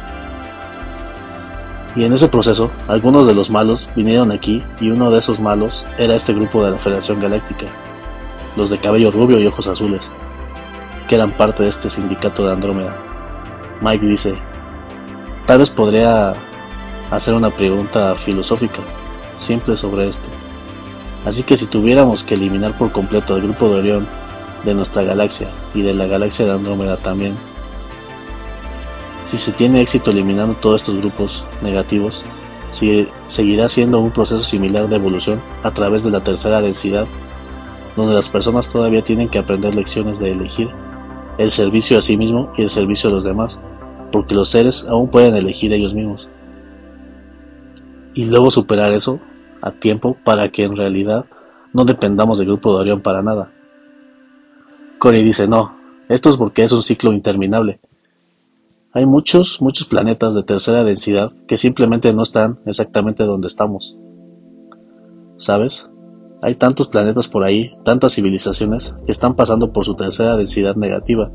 [1.95, 5.85] Y en ese proceso, algunos de los malos vinieron aquí y uno de esos malos
[5.97, 7.65] era este grupo de la Federación Galáctica,
[8.55, 10.09] los de cabello rubio y ojos azules,
[11.07, 12.95] que eran parte de este sindicato de Andrómeda.
[13.81, 14.35] Mike dice,
[15.47, 16.33] tal vez podría
[17.09, 18.81] hacer una pregunta filosófica,
[19.39, 20.27] simple sobre esto.
[21.25, 24.07] Así que si tuviéramos que eliminar por completo el grupo de Orión
[24.63, 27.35] de nuestra galaxia y de la galaxia de Andrómeda también,
[29.29, 32.23] si se tiene éxito eliminando todos estos grupos negativos,
[33.27, 37.05] seguirá siendo un proceso similar de evolución a través de la tercera densidad,
[37.95, 40.69] donde las personas todavía tienen que aprender lecciones de elegir
[41.37, 43.59] el servicio a sí mismo y el servicio a los demás,
[44.11, 46.27] porque los seres aún pueden elegir ellos mismos.
[48.15, 49.19] Y luego superar eso
[49.61, 51.25] a tiempo para que en realidad
[51.71, 53.51] no dependamos del grupo de Orión para nada.
[54.97, 55.75] Corey dice, no,
[56.09, 57.79] esto es porque es un ciclo interminable
[58.91, 63.95] hay muchos, muchos planetas de tercera densidad que simplemente no están exactamente donde estamos.
[65.37, 65.89] ¿Sabes?
[66.41, 71.31] Hay tantos planetas por ahí, tantas civilizaciones que están pasando por su tercera densidad negativa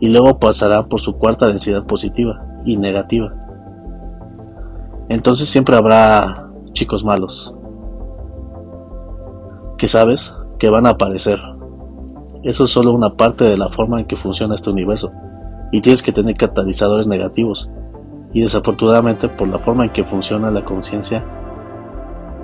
[0.00, 3.32] y luego pasarán por su cuarta densidad positiva y negativa.
[5.08, 7.54] Entonces siempre habrá chicos malos
[9.78, 11.38] que sabes que van a aparecer.
[12.42, 15.12] Eso es solo una parte de la forma en que funciona este universo
[15.76, 17.68] y tienes que tener catalizadores negativos.
[18.32, 21.22] Y desafortunadamente por la forma en que funciona la conciencia,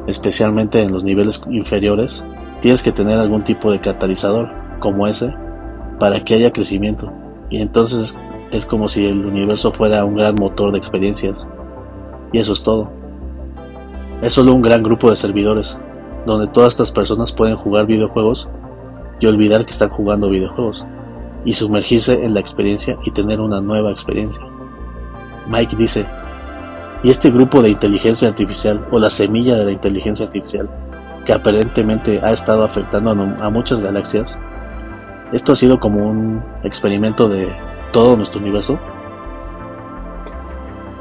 [0.07, 2.23] especialmente en los niveles inferiores,
[2.61, 5.33] tienes que tener algún tipo de catalizador como ese
[5.99, 7.11] para que haya crecimiento.
[7.49, 8.18] Y entonces
[8.51, 11.49] es como si el universo fuera un gran motor de experiencias.
[12.35, 12.90] Y eso es todo.
[14.21, 15.81] Es solo un gran grupo de servidores,
[16.27, 18.47] donde todas estas personas pueden jugar videojuegos
[19.21, 20.85] y olvidar que están jugando videojuegos
[21.44, 24.42] y sumergirse en la experiencia y tener una nueva experiencia.
[25.48, 26.07] Mike dice,
[27.02, 30.68] y este grupo de inteligencia artificial o la semilla de la inteligencia artificial
[31.24, 34.38] que aparentemente ha estado afectando a, muchas galaxias,
[35.33, 37.48] esto ha sido como un experimento de
[37.92, 38.78] todo nuestro universo.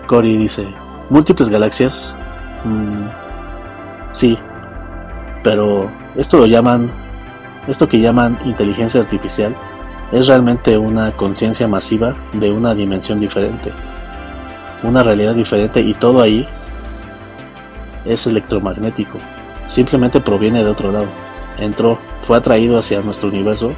[0.08, 0.68] Cory dice,
[1.10, 2.16] múltiples galaxias,
[2.66, 4.38] mm, sí,
[5.44, 6.92] pero esto lo llaman,
[7.68, 9.56] esto que llaman inteligencia artificial,
[10.12, 13.72] es realmente una conciencia masiva de una dimensión diferente,
[14.84, 16.48] una realidad diferente y todo ahí
[18.06, 19.20] es electromagnético,
[19.70, 21.08] simplemente proviene de otro lado,
[21.60, 23.74] entró, fue atraído hacia nuestro universo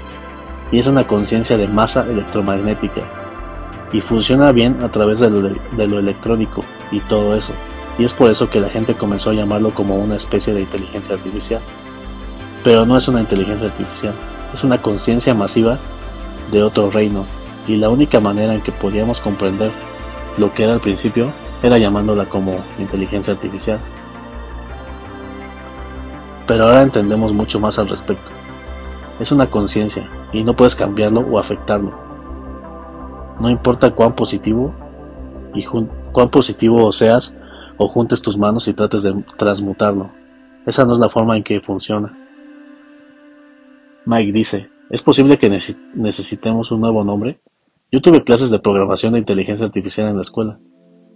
[0.72, 3.02] y es una conciencia de masa electromagnética
[3.94, 7.54] y funciona bien a través de lo, electrónico y todo eso.
[8.00, 11.14] Y es por eso que la gente comenzó a llamarlo como una especie de inteligencia
[11.14, 11.62] artificial.
[12.64, 14.14] Pero no es una inteligencia artificial,
[14.54, 15.78] es una conciencia masiva
[16.54, 17.26] de otro reino,
[17.68, 19.72] y la única manera en que podíamos comprender
[20.38, 23.80] lo que era al principio era llamándola como inteligencia artificial.
[26.48, 28.30] Pero ahora entendemos mucho más al respecto.
[29.20, 31.92] Es una conciencia y no puedes cambiarlo o afectarlo.
[33.40, 34.74] No importa cuán positivo
[35.54, 37.34] y cuán positivo seas
[37.78, 40.10] o juntes tus manos y trates de transmutarlo.
[40.66, 42.14] Esa no es la forma en que funciona.
[44.06, 47.40] Mike dice, ¿Es posible que necesitemos un nuevo nombre?
[47.92, 50.60] Yo tuve clases de programación de inteligencia artificial en la escuela.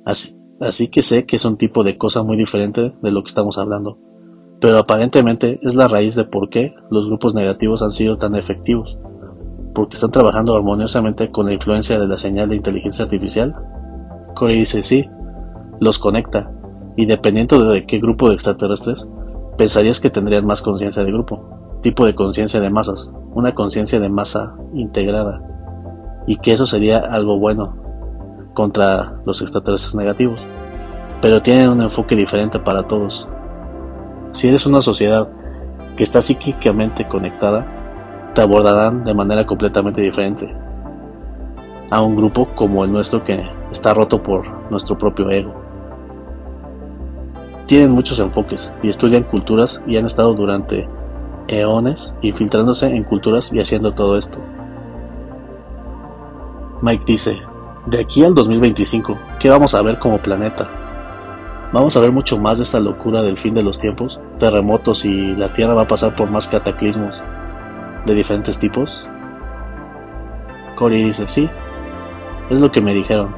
[0.03, 3.59] Así que sé que es un tipo de cosa muy diferente de lo que estamos
[3.59, 3.99] hablando,
[4.59, 8.97] pero aparentemente es la raíz de por qué los grupos negativos han sido tan efectivos,
[9.75, 13.53] porque están trabajando armoniosamente con la influencia de la señal de inteligencia artificial.
[14.33, 15.05] Corey dice sí,
[15.79, 16.51] los conecta,
[16.95, 19.07] y dependiendo de qué grupo de extraterrestres,
[19.55, 24.09] pensarías que tendrían más conciencia de grupo, tipo de conciencia de masas, una conciencia de
[24.09, 25.39] masa integrada,
[26.25, 27.77] y que eso sería algo bueno
[28.55, 30.43] contra los extraterrestres negativos,
[31.21, 33.29] pero tienen un enfoque diferente para todos.
[34.31, 35.27] Si eres una sociedad
[35.95, 37.63] que está psíquicamente conectada,
[38.33, 40.51] te abordarán de manera completamente diferente
[41.91, 43.39] a un grupo como el nuestro que
[43.71, 45.53] está roto por nuestro propio ego.
[47.67, 50.89] Tienen muchos enfoques y estudian culturas y han estado durante
[51.47, 54.37] eones infiltrándose en culturas y haciendo todo esto.
[56.81, 57.37] Mike dice,
[57.85, 60.67] de aquí al 2025, ¿qué vamos a ver como planeta?
[61.71, 65.35] Vamos a ver mucho más de esta locura del fin de los tiempos, terremotos y
[65.35, 67.21] la Tierra va a pasar por más cataclismos
[68.05, 69.05] de diferentes tipos.
[70.75, 71.49] Corey dice, sí,
[72.49, 73.29] es lo que me dijeron.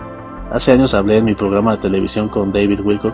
[0.52, 3.14] Hace años hablé en mi programa de televisión con David Wilcock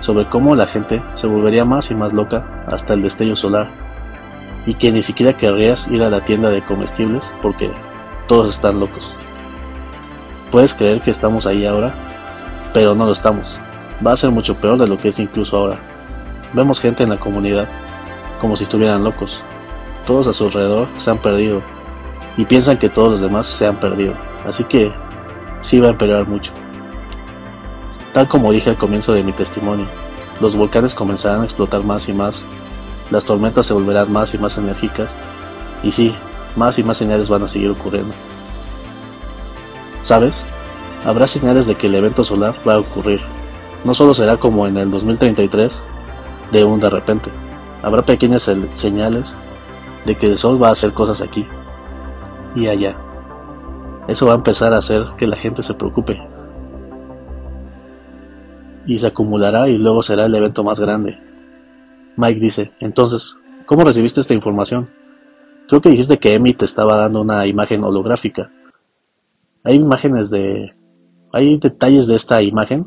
[0.00, 3.87] sobre cómo la gente se volvería más y más loca hasta el destello solar
[4.68, 7.70] y que ni siquiera querrías ir a la tienda de comestibles porque
[8.26, 9.02] todos están locos.
[10.52, 11.94] Puedes creer que estamos ahí ahora,
[12.74, 13.56] pero no lo estamos.
[14.06, 15.78] Va a ser mucho peor de lo que es incluso ahora.
[16.52, 17.66] Vemos gente en la comunidad
[18.42, 19.40] como si estuvieran locos.
[20.06, 21.62] Todos a su alrededor se han perdido
[22.36, 24.12] y piensan que todos los demás se han perdido.
[24.46, 24.92] Así que
[25.62, 26.52] sí va a empeorar mucho.
[28.12, 29.86] Tal como dije al comienzo de mi testimonio,
[30.42, 32.44] los volcanes comenzarán a explotar más y más,
[33.10, 35.08] las tormentas se volverán más y más enérgicas,
[35.82, 36.14] y sí,
[36.56, 38.12] más y más señales van a seguir ocurriendo.
[40.02, 40.44] ¿Sabes?
[41.04, 43.20] Habrá señales de que el evento solar va a ocurrir.
[43.84, 45.82] No solo será como en el 2033,
[46.52, 47.30] de un de repente.
[47.82, 49.36] Habrá pequeñas señales
[50.04, 51.46] de que el sol va a hacer cosas aquí
[52.54, 52.96] y allá.
[54.08, 56.18] Eso va a empezar a hacer que la gente se preocupe
[58.86, 61.18] y se acumulará y luego será el evento más grande.
[62.18, 64.88] Mike dice, entonces, ¿cómo recibiste esta información?
[65.68, 68.50] Creo que dijiste que Emi te estaba dando una imagen holográfica.
[69.62, 70.74] ¿Hay imágenes de...
[71.32, 72.86] ¿Hay detalles de esta imagen?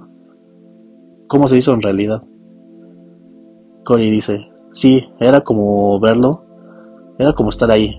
[1.27, 2.21] ¿Cómo se hizo en realidad?
[3.85, 6.43] Cory dice, sí, era como verlo,
[7.17, 7.97] era como estar ahí.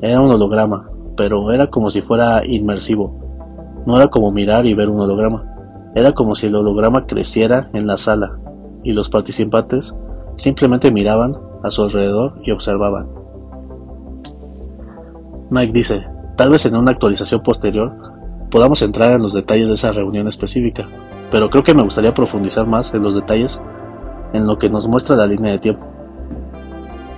[0.00, 3.82] Era un holograma, pero era como si fuera inmersivo.
[3.86, 5.92] No era como mirar y ver un holograma.
[5.96, 8.38] Era como si el holograma creciera en la sala
[8.84, 9.96] y los participantes
[10.38, 13.08] simplemente miraban a su alrededor y observaban.
[15.50, 17.92] Mike dice, tal vez en una actualización posterior
[18.50, 20.84] podamos entrar en los detalles de esa reunión específica,
[21.30, 23.60] pero creo que me gustaría profundizar más en los detalles
[24.32, 25.84] en lo que nos muestra la línea de tiempo.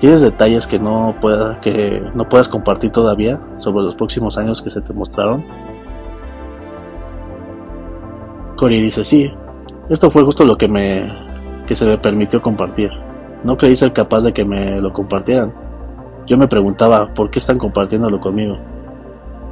[0.01, 4.71] ¿Tienes detalles que no, pueda, que no puedas compartir todavía sobre los próximos años que
[4.71, 5.45] se te mostraron?
[8.57, 9.31] Cory dice, sí,
[9.91, 11.13] esto fue justo lo que, me,
[11.67, 12.91] que se me permitió compartir.
[13.45, 15.53] No creí ser capaz de que me lo compartieran.
[16.27, 18.59] Yo me preguntaba, ¿por qué están compartiéndolo conmigo?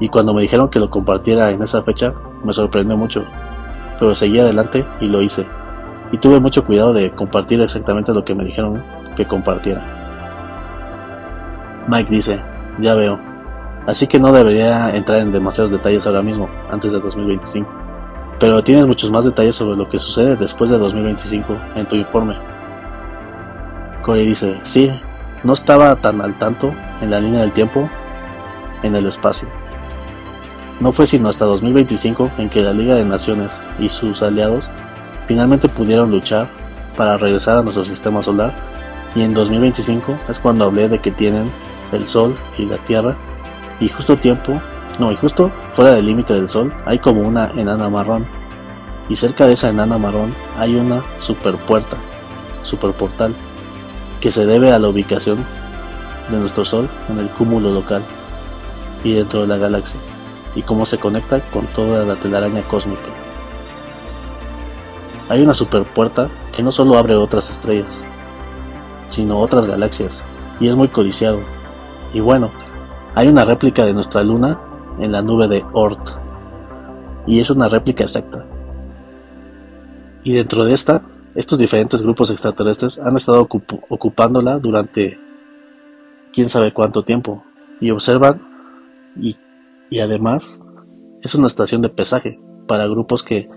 [0.00, 2.12] Y cuando me dijeron que lo compartiera en esa fecha,
[2.44, 3.24] me sorprendió mucho.
[3.98, 5.46] Pero seguí adelante y lo hice.
[6.12, 8.82] Y tuve mucho cuidado de compartir exactamente lo que me dijeron
[9.16, 9.82] que compartiera.
[11.88, 12.40] Mike dice,
[12.78, 13.18] ya veo.
[13.86, 17.88] Así que no debería entrar en demasiados detalles ahora mismo, antes de 2025
[18.38, 22.36] pero tienes muchos más detalles sobre lo que sucede después de 2025 en tu informe.
[24.08, 24.90] Corey dice, sí,
[25.44, 27.90] no estaba tan al tanto en la línea del tiempo
[28.82, 29.50] en el espacio.
[30.80, 34.66] No fue sino hasta 2025 en que la Liga de Naciones y sus aliados
[35.26, 36.46] finalmente pudieron luchar
[36.96, 38.50] para regresar a nuestro sistema solar
[39.14, 41.50] y en 2025 es cuando hablé de que tienen
[41.92, 43.14] el Sol y la Tierra
[43.78, 44.58] y justo tiempo
[44.98, 48.26] no, y justo fuera del límite del sol hay como una enana marrón.
[49.10, 51.98] Y cerca de esa enana marrón hay una super puerta,
[52.64, 53.34] super portal,
[54.20, 55.44] que se debe a la ubicación
[56.30, 58.02] de nuestro sol en el cúmulo local
[59.04, 59.98] y dentro de la galaxia,
[60.54, 63.08] y cómo se conecta con toda la telaraña cósmica.
[65.28, 68.00] Hay una super puerta que no solo abre otras estrellas,
[69.08, 70.20] sino otras galaxias,
[70.58, 71.38] y es muy codiciado.
[72.12, 72.50] Y bueno,
[73.14, 74.58] hay una réplica de nuestra luna
[74.98, 76.00] en la nube de Oort,
[77.26, 78.44] y es una réplica exacta.
[80.24, 81.02] Y dentro de esta,
[81.38, 83.46] estos diferentes grupos extraterrestres han estado
[83.88, 85.16] ocupándola durante
[86.34, 87.44] quién sabe cuánto tiempo,
[87.80, 88.42] y observan,
[89.14, 89.36] y,
[89.88, 90.60] y además
[91.22, 93.48] es una estación de pesaje para grupos que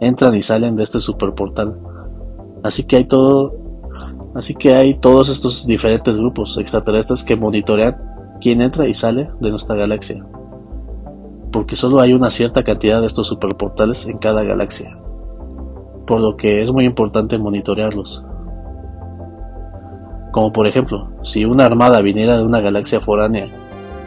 [0.00, 1.78] entran y salen de este superportal.
[2.64, 3.54] Así que hay todo,
[4.34, 7.96] así que hay todos estos diferentes grupos extraterrestres que monitorean
[8.40, 10.26] quién entra y sale de nuestra galaxia.
[11.52, 14.98] Porque solo hay una cierta cantidad de estos superportales en cada galaxia.
[16.08, 18.24] Por lo que es muy importante monitorearlos.
[20.32, 23.46] Como por ejemplo, si una armada viniera de una galaxia foránea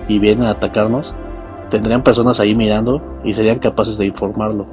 [0.08, 1.14] y viene a atacarnos,
[1.70, 4.66] tendrían personas ahí mirando y serían capaces de informarlo.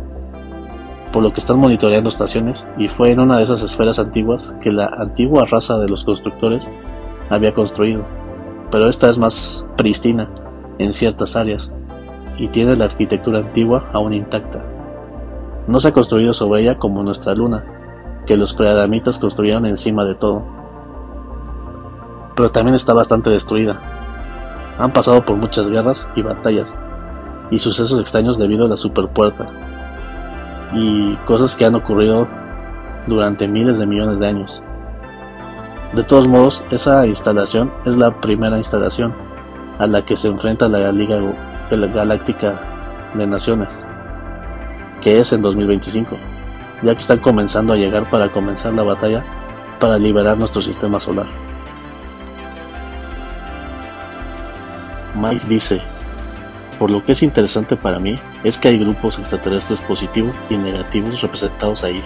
[1.13, 4.73] Por lo que están monitoreando estaciones y fue en una de esas esferas antiguas que
[4.73, 6.73] la antigua raza de los constructores
[7.29, 8.07] había construido,
[8.71, 10.31] pero esta es más pristina
[10.79, 11.71] en ciertas áreas
[12.39, 14.78] y tiene la arquitectura antigua aún intacta.
[15.69, 17.63] No se ha construido sobre ella como nuestra luna,
[18.27, 20.43] que los preadamitas construyeron encima de todo.
[22.35, 23.79] Pero también está bastante destruida.
[24.79, 26.75] Han pasado por muchas guerras y batallas,
[27.51, 29.47] y sucesos extraños debido a la superpuerta
[30.73, 32.27] y cosas que han ocurrido
[33.07, 34.63] durante miles de millones de años.
[35.95, 39.15] De todos modos, esa instalación es la primera instalación
[39.79, 41.19] a la que se enfrenta la Liga
[41.71, 42.55] Galáctica
[43.15, 43.79] de Naciones,
[45.03, 46.17] que es en 2025,
[46.83, 49.25] ya que están comenzando a llegar para comenzar la batalla
[49.79, 51.27] para liberar nuestro sistema solar.
[55.15, 55.81] Mike dice,
[56.79, 61.21] por lo que es interesante para mí es que hay grupos extraterrestres positivos y negativos
[61.21, 62.03] representados ahí,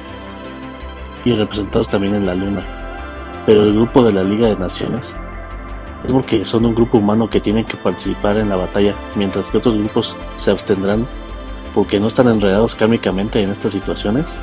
[1.24, 2.62] y representados también en la Luna.
[3.47, 5.14] Pero el grupo de la Liga de Naciones
[6.05, 9.59] es porque son un grupo humano que tiene que participar en la batalla, mientras que
[9.59, 11.07] otros grupos se abstendrán
[11.75, 14.39] porque no están enredados kármicamente en estas situaciones.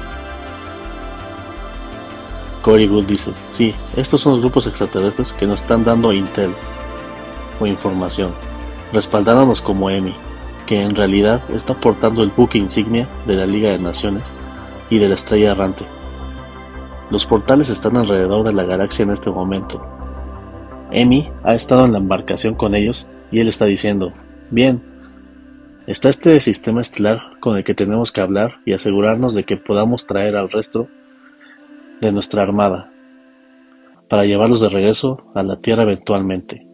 [2.61, 6.51] Cory Good dice, sí, estos son los grupos extraterrestres que nos están dando intel
[7.59, 8.31] o información
[8.93, 10.15] respaldándonos como EMI,
[10.65, 14.31] que en realidad está portando el buque insignia de la Liga de Naciones
[14.89, 15.85] y de la Estrella Errante.
[17.11, 19.81] Los portales están alrededor de la galaxia en este momento.
[20.91, 24.11] EMI ha estado en la embarcación con ellos y él está diciendo,
[24.49, 24.81] bien,
[25.89, 30.05] está este sistema estelar con el que tenemos que hablar y asegurarnos de que podamos
[30.05, 30.87] traer al resto
[31.99, 32.91] de nuestra armada
[34.07, 36.67] para llevarlos de regreso a la Tierra eventualmente.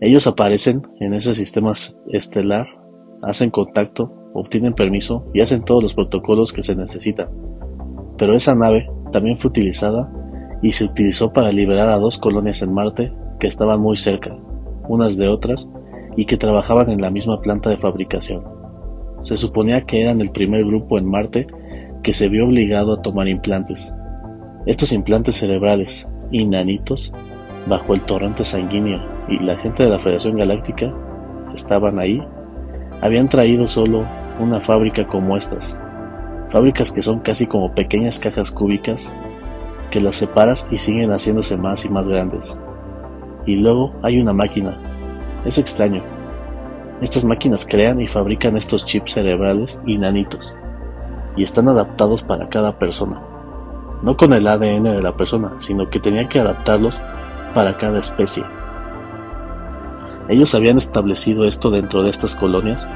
[0.00, 1.72] Ellos aparecen en ese sistema
[2.08, 2.66] estelar,
[3.22, 7.28] hacen contacto, obtienen permiso y hacen todos los protocolos que se necesitan.
[8.16, 10.10] Pero esa nave también fue utilizada
[10.62, 14.34] y se utilizó para liberar a dos colonias en Marte que estaban muy cerca,
[14.88, 15.68] unas de otras,
[16.16, 18.42] y que trabajaban en la misma planta de fabricación.
[19.22, 21.46] Se suponía que eran el primer grupo en Marte
[22.02, 23.92] que se vio obligado a tomar implantes.
[24.66, 27.12] Estos implantes cerebrales, inanitos,
[27.68, 30.92] bajo el torrente sanguíneo y la gente de la Federación Galáctica
[31.54, 32.22] estaban ahí,
[33.00, 34.04] habían traído solo
[34.40, 35.76] una fábrica como estas,
[36.50, 39.10] fábricas que son casi como pequeñas cajas cúbicas
[39.90, 42.56] que las separas y siguen haciéndose más y más grandes.
[43.46, 44.76] Y luego hay una máquina.
[45.46, 46.02] Es extraño.
[47.00, 50.52] Estas máquinas crean y fabrican estos chips cerebrales inanitos
[51.36, 53.20] y están adaptados para cada persona.
[54.02, 57.00] No con el ADN de la persona, sino que tenían que adaptarlos
[57.54, 58.42] para cada especie.
[60.28, 62.88] Ellos habían establecido esto dentro de estas colonias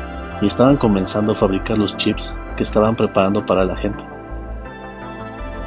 [0.43, 4.03] y estaban comenzando a fabricar los chips que estaban preparando para la gente.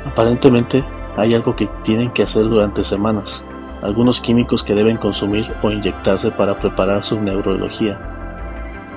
[0.06, 0.84] Aparentemente
[1.16, 3.42] hay algo que tienen que hacer durante semanas,
[3.84, 8.00] algunos químicos que deben consumir o inyectarse para preparar su neurología,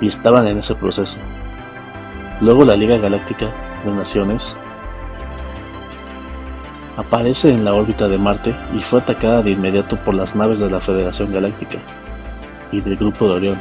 [0.01, 1.17] y estaban en ese proceso.
[2.41, 3.49] Luego la Liga Galáctica
[3.85, 4.57] de Naciones
[6.97, 10.71] aparece en la órbita de Marte y fue atacada de inmediato por las naves de
[10.71, 11.79] la Federación Galáctica
[12.71, 13.59] y del Grupo de Orión.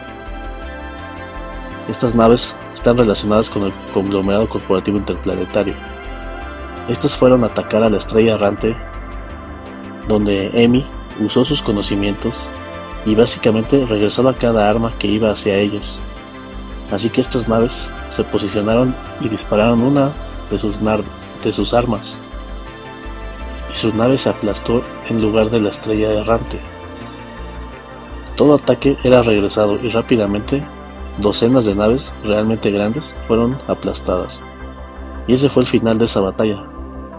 [1.90, 5.74] Estas naves están relacionadas con el conglomerado corporativo interplanetario.
[6.88, 8.76] Estas fueron a atacar a la estrella errante,
[10.08, 10.86] donde Emi
[11.20, 12.34] usó sus conocimientos
[13.06, 16.00] y básicamente regresaba cada arma que iba hacia ellos.
[16.92, 20.12] Así que estas naves se posicionaron y dispararon una
[20.50, 20.76] de sus,
[21.44, 22.16] de sus armas.
[23.72, 26.60] Y su nave se aplastó en lugar de la estrella errante.
[28.36, 30.64] Todo ataque era regresado y rápidamente
[31.18, 34.42] docenas de naves realmente grandes fueron aplastadas.
[35.28, 36.64] Y ese fue el final de esa batalla.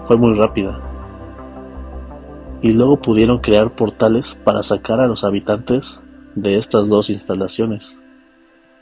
[0.07, 0.78] Fue muy rápida.
[2.67, 6.01] Y luego pudieron crear portales para sacar a los habitantes
[6.35, 7.97] de estas dos instalaciones,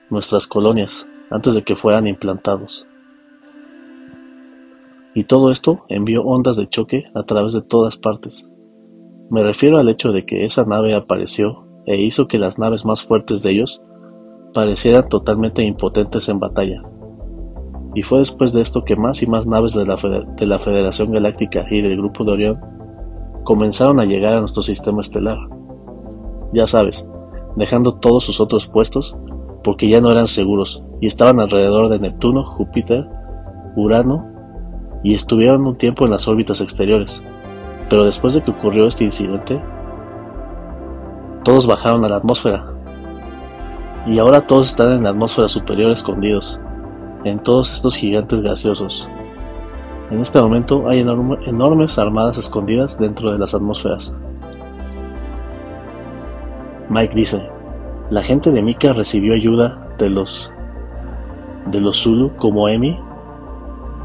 [0.08, 2.86] nuestras colonias, antes de que fueran implantados.
[5.14, 8.48] Y todo esto envió ondas de choque a través de todas partes.
[9.28, 13.02] Me refiero al hecho de que esa nave apareció e hizo que las naves más
[13.02, 13.82] fuertes de ellos
[14.54, 16.82] parecieran totalmente impotentes en batalla.
[17.94, 21.12] y fue después de esto que más y más naves de la, de la Federación
[21.12, 22.73] Galáctica y del Grupo de Orión
[23.44, 25.38] comenzaron a llegar a nuestro sistema estelar.
[26.52, 27.06] Ya sabes,
[27.56, 29.16] dejando todos sus otros puestos
[29.62, 33.06] porque ya no eran seguros y estaban alrededor de Neptuno, Júpiter,
[33.76, 34.26] Urano
[35.02, 37.22] y estuvieron un tiempo en las órbitas exteriores.
[37.88, 39.60] Pero después de que ocurrió este incidente,
[41.44, 42.66] todos bajaron a la atmósfera.
[44.06, 46.58] Y ahora todos están en la atmósfera superior escondidos,
[47.24, 49.06] en todos estos gigantes gaseosos.
[50.10, 54.12] En este momento hay enormes armadas escondidas dentro de las atmósferas.
[56.88, 57.42] Mike dice,
[58.10, 60.52] la gente de Mika recibió ayuda de los
[61.66, 62.98] de los Zulu como Emi.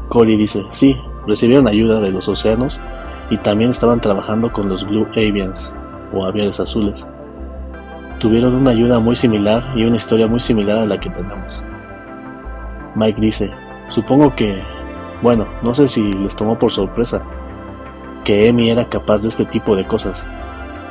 [0.08, 0.96] Cory dice, sí,
[1.26, 2.80] recibieron ayuda de los océanos
[3.28, 5.72] y también estaban trabajando con los Blue Avians
[6.12, 7.06] o aviones azules.
[8.18, 11.62] Tuvieron una ayuda muy similar y una historia muy similar a la que tenemos.
[12.94, 13.50] Mike dice,
[13.88, 14.60] supongo que,
[15.22, 17.22] bueno, no sé si les tomó por sorpresa
[18.24, 20.24] que Emi era capaz de este tipo de cosas.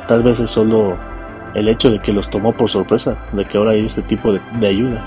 [0.08, 0.98] Tal vez es solo
[1.54, 4.68] el hecho de que los tomó por sorpresa, de que ahora hay este tipo de,
[4.68, 5.04] ayuda.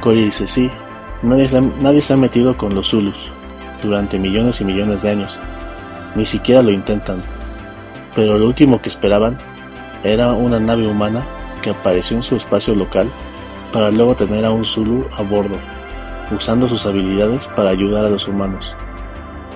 [0.00, 0.70] Cory dice, sí,
[1.22, 3.30] nadie se, nadie se ha metido con los Zulus
[3.82, 5.38] durante millones y millones de años,
[6.14, 7.22] ni siquiera lo intentan,
[8.14, 9.36] pero lo último que esperaban
[10.02, 11.22] era una nave humana
[11.62, 13.08] que apareció en su espacio local
[13.72, 15.56] para luego tener a un Zulu a bordo,
[16.30, 18.74] usando sus habilidades para ayudar a los humanos.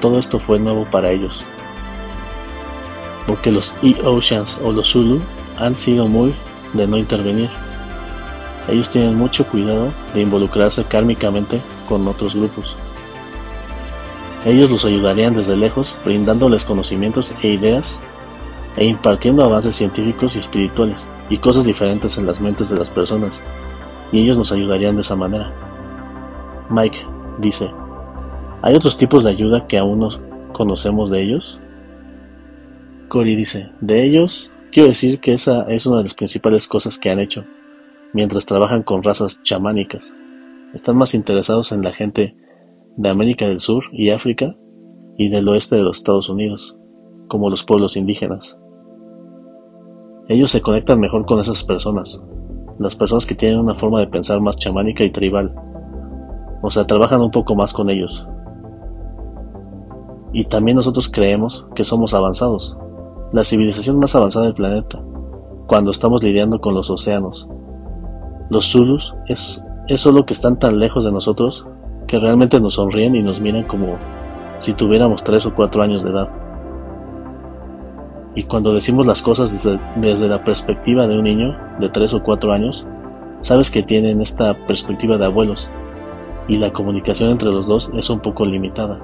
[0.00, 1.44] Todo esto fue nuevo para ellos,
[3.26, 5.20] porque los E-Oceans o los Zulu
[5.58, 6.34] han sido muy
[6.72, 7.50] de no intervenir.
[8.68, 12.76] Ellos tienen mucho cuidado de involucrarse kármicamente con otros grupos.
[14.44, 17.98] Ellos los ayudarían desde lejos, brindándoles conocimientos e ideas
[18.76, 23.42] e impartiendo avances científicos y espirituales y cosas diferentes en las mentes de las personas,
[24.12, 25.67] y ellos nos ayudarían de esa manera.
[26.70, 26.98] Mike
[27.38, 27.70] dice,
[28.62, 30.08] ¿hay otros tipos de ayuda que aún no
[30.52, 31.60] conocemos de ellos?
[33.08, 37.08] Cory dice, de ellos Quiero decir que esa es una de las principales cosas que
[37.08, 37.44] han hecho,
[38.12, 40.12] mientras trabajan con razas chamánicas.
[40.74, 42.36] Están más interesados en la gente
[42.96, 44.54] de América del Sur y África
[45.16, 46.76] y del oeste de los Estados Unidos,
[47.28, 48.58] como los pueblos indígenas.
[50.28, 52.20] Ellos se conectan mejor con esas personas,
[52.78, 55.54] las personas que tienen una forma de pensar más chamánica y tribal,
[56.60, 58.28] o sea, trabajan un poco más con ellos.
[60.32, 62.76] Y también nosotros creemos que somos avanzados,
[63.32, 65.00] la civilización más avanzada del planeta,
[65.66, 67.48] cuando estamos lidiando con los océanos.
[68.50, 71.66] Los Zulus es, es solo que están tan lejos de nosotros
[72.06, 73.96] que realmente nos sonríen y nos miran como
[74.58, 76.28] si tuviéramos tres o cuatro años de edad.
[78.34, 82.22] Y cuando decimos las cosas desde, desde la perspectiva de un niño de tres o
[82.22, 82.86] cuatro años,
[83.40, 85.70] sabes que tienen esta perspectiva de abuelos
[86.48, 88.98] y la comunicación entre los dos es un poco limitada.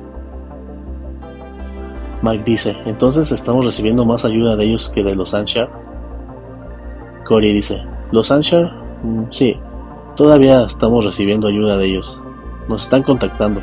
[2.23, 5.69] Mike dice, entonces estamos recibiendo más ayuda de ellos que de los Anshar.
[7.27, 7.83] Cory dice,
[8.13, 8.73] los Anshar,
[9.03, 9.57] mm, sí,
[10.17, 12.19] todavía estamos recibiendo ayuda de ellos.
[12.67, 13.61] Nos están contactando.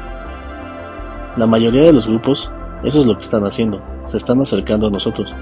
[1.38, 2.52] La mayoría de los grupos,
[2.84, 5.34] eso es lo que están haciendo, se están acercando a nosotros,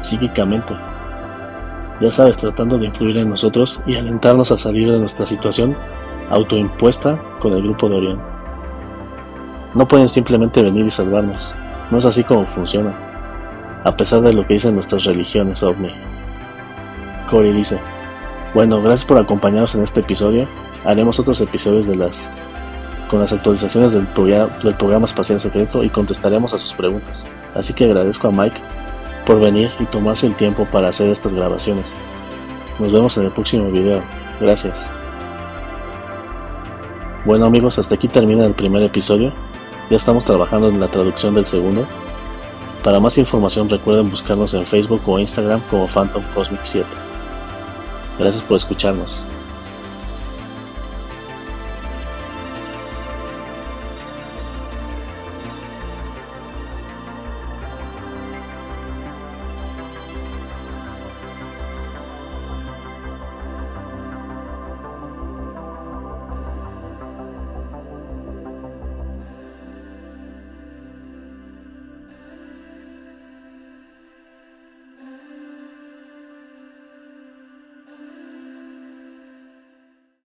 [0.00, 0.72] psíquicamente.
[2.00, 5.76] Ya sabes, tratando de influir en nosotros y alentarnos a salir de nuestra situación
[6.32, 8.20] autoimpuesta con el grupo de Orión.
[9.74, 11.52] No pueden simplemente venir y salvarnos,
[11.90, 12.92] no es así como funciona,
[13.84, 15.90] a pesar de lo que dicen nuestras religiones ovni.
[17.30, 17.78] Cory dice,
[18.54, 20.46] bueno, gracias por acompañarnos en este episodio.
[20.84, 22.20] Haremos otros episodios de las
[23.08, 24.06] con las actualizaciones del,
[24.62, 27.26] del programa espacial secreto y contestaremos a sus preguntas.
[27.54, 28.58] Así que agradezco a Mike
[29.26, 31.92] por venir y tomarse el tiempo para hacer estas grabaciones.
[32.78, 34.00] Nos vemos en el próximo video.
[34.40, 35.01] Gracias.
[37.24, 39.32] Bueno amigos, hasta aquí termina el primer episodio.
[39.88, 41.86] Ya estamos trabajando en la traducción del segundo.
[42.82, 46.84] Para más información recuerden buscarnos en Facebook o Instagram como Phantom Cosmic 7.
[48.18, 49.22] Gracias por escucharnos.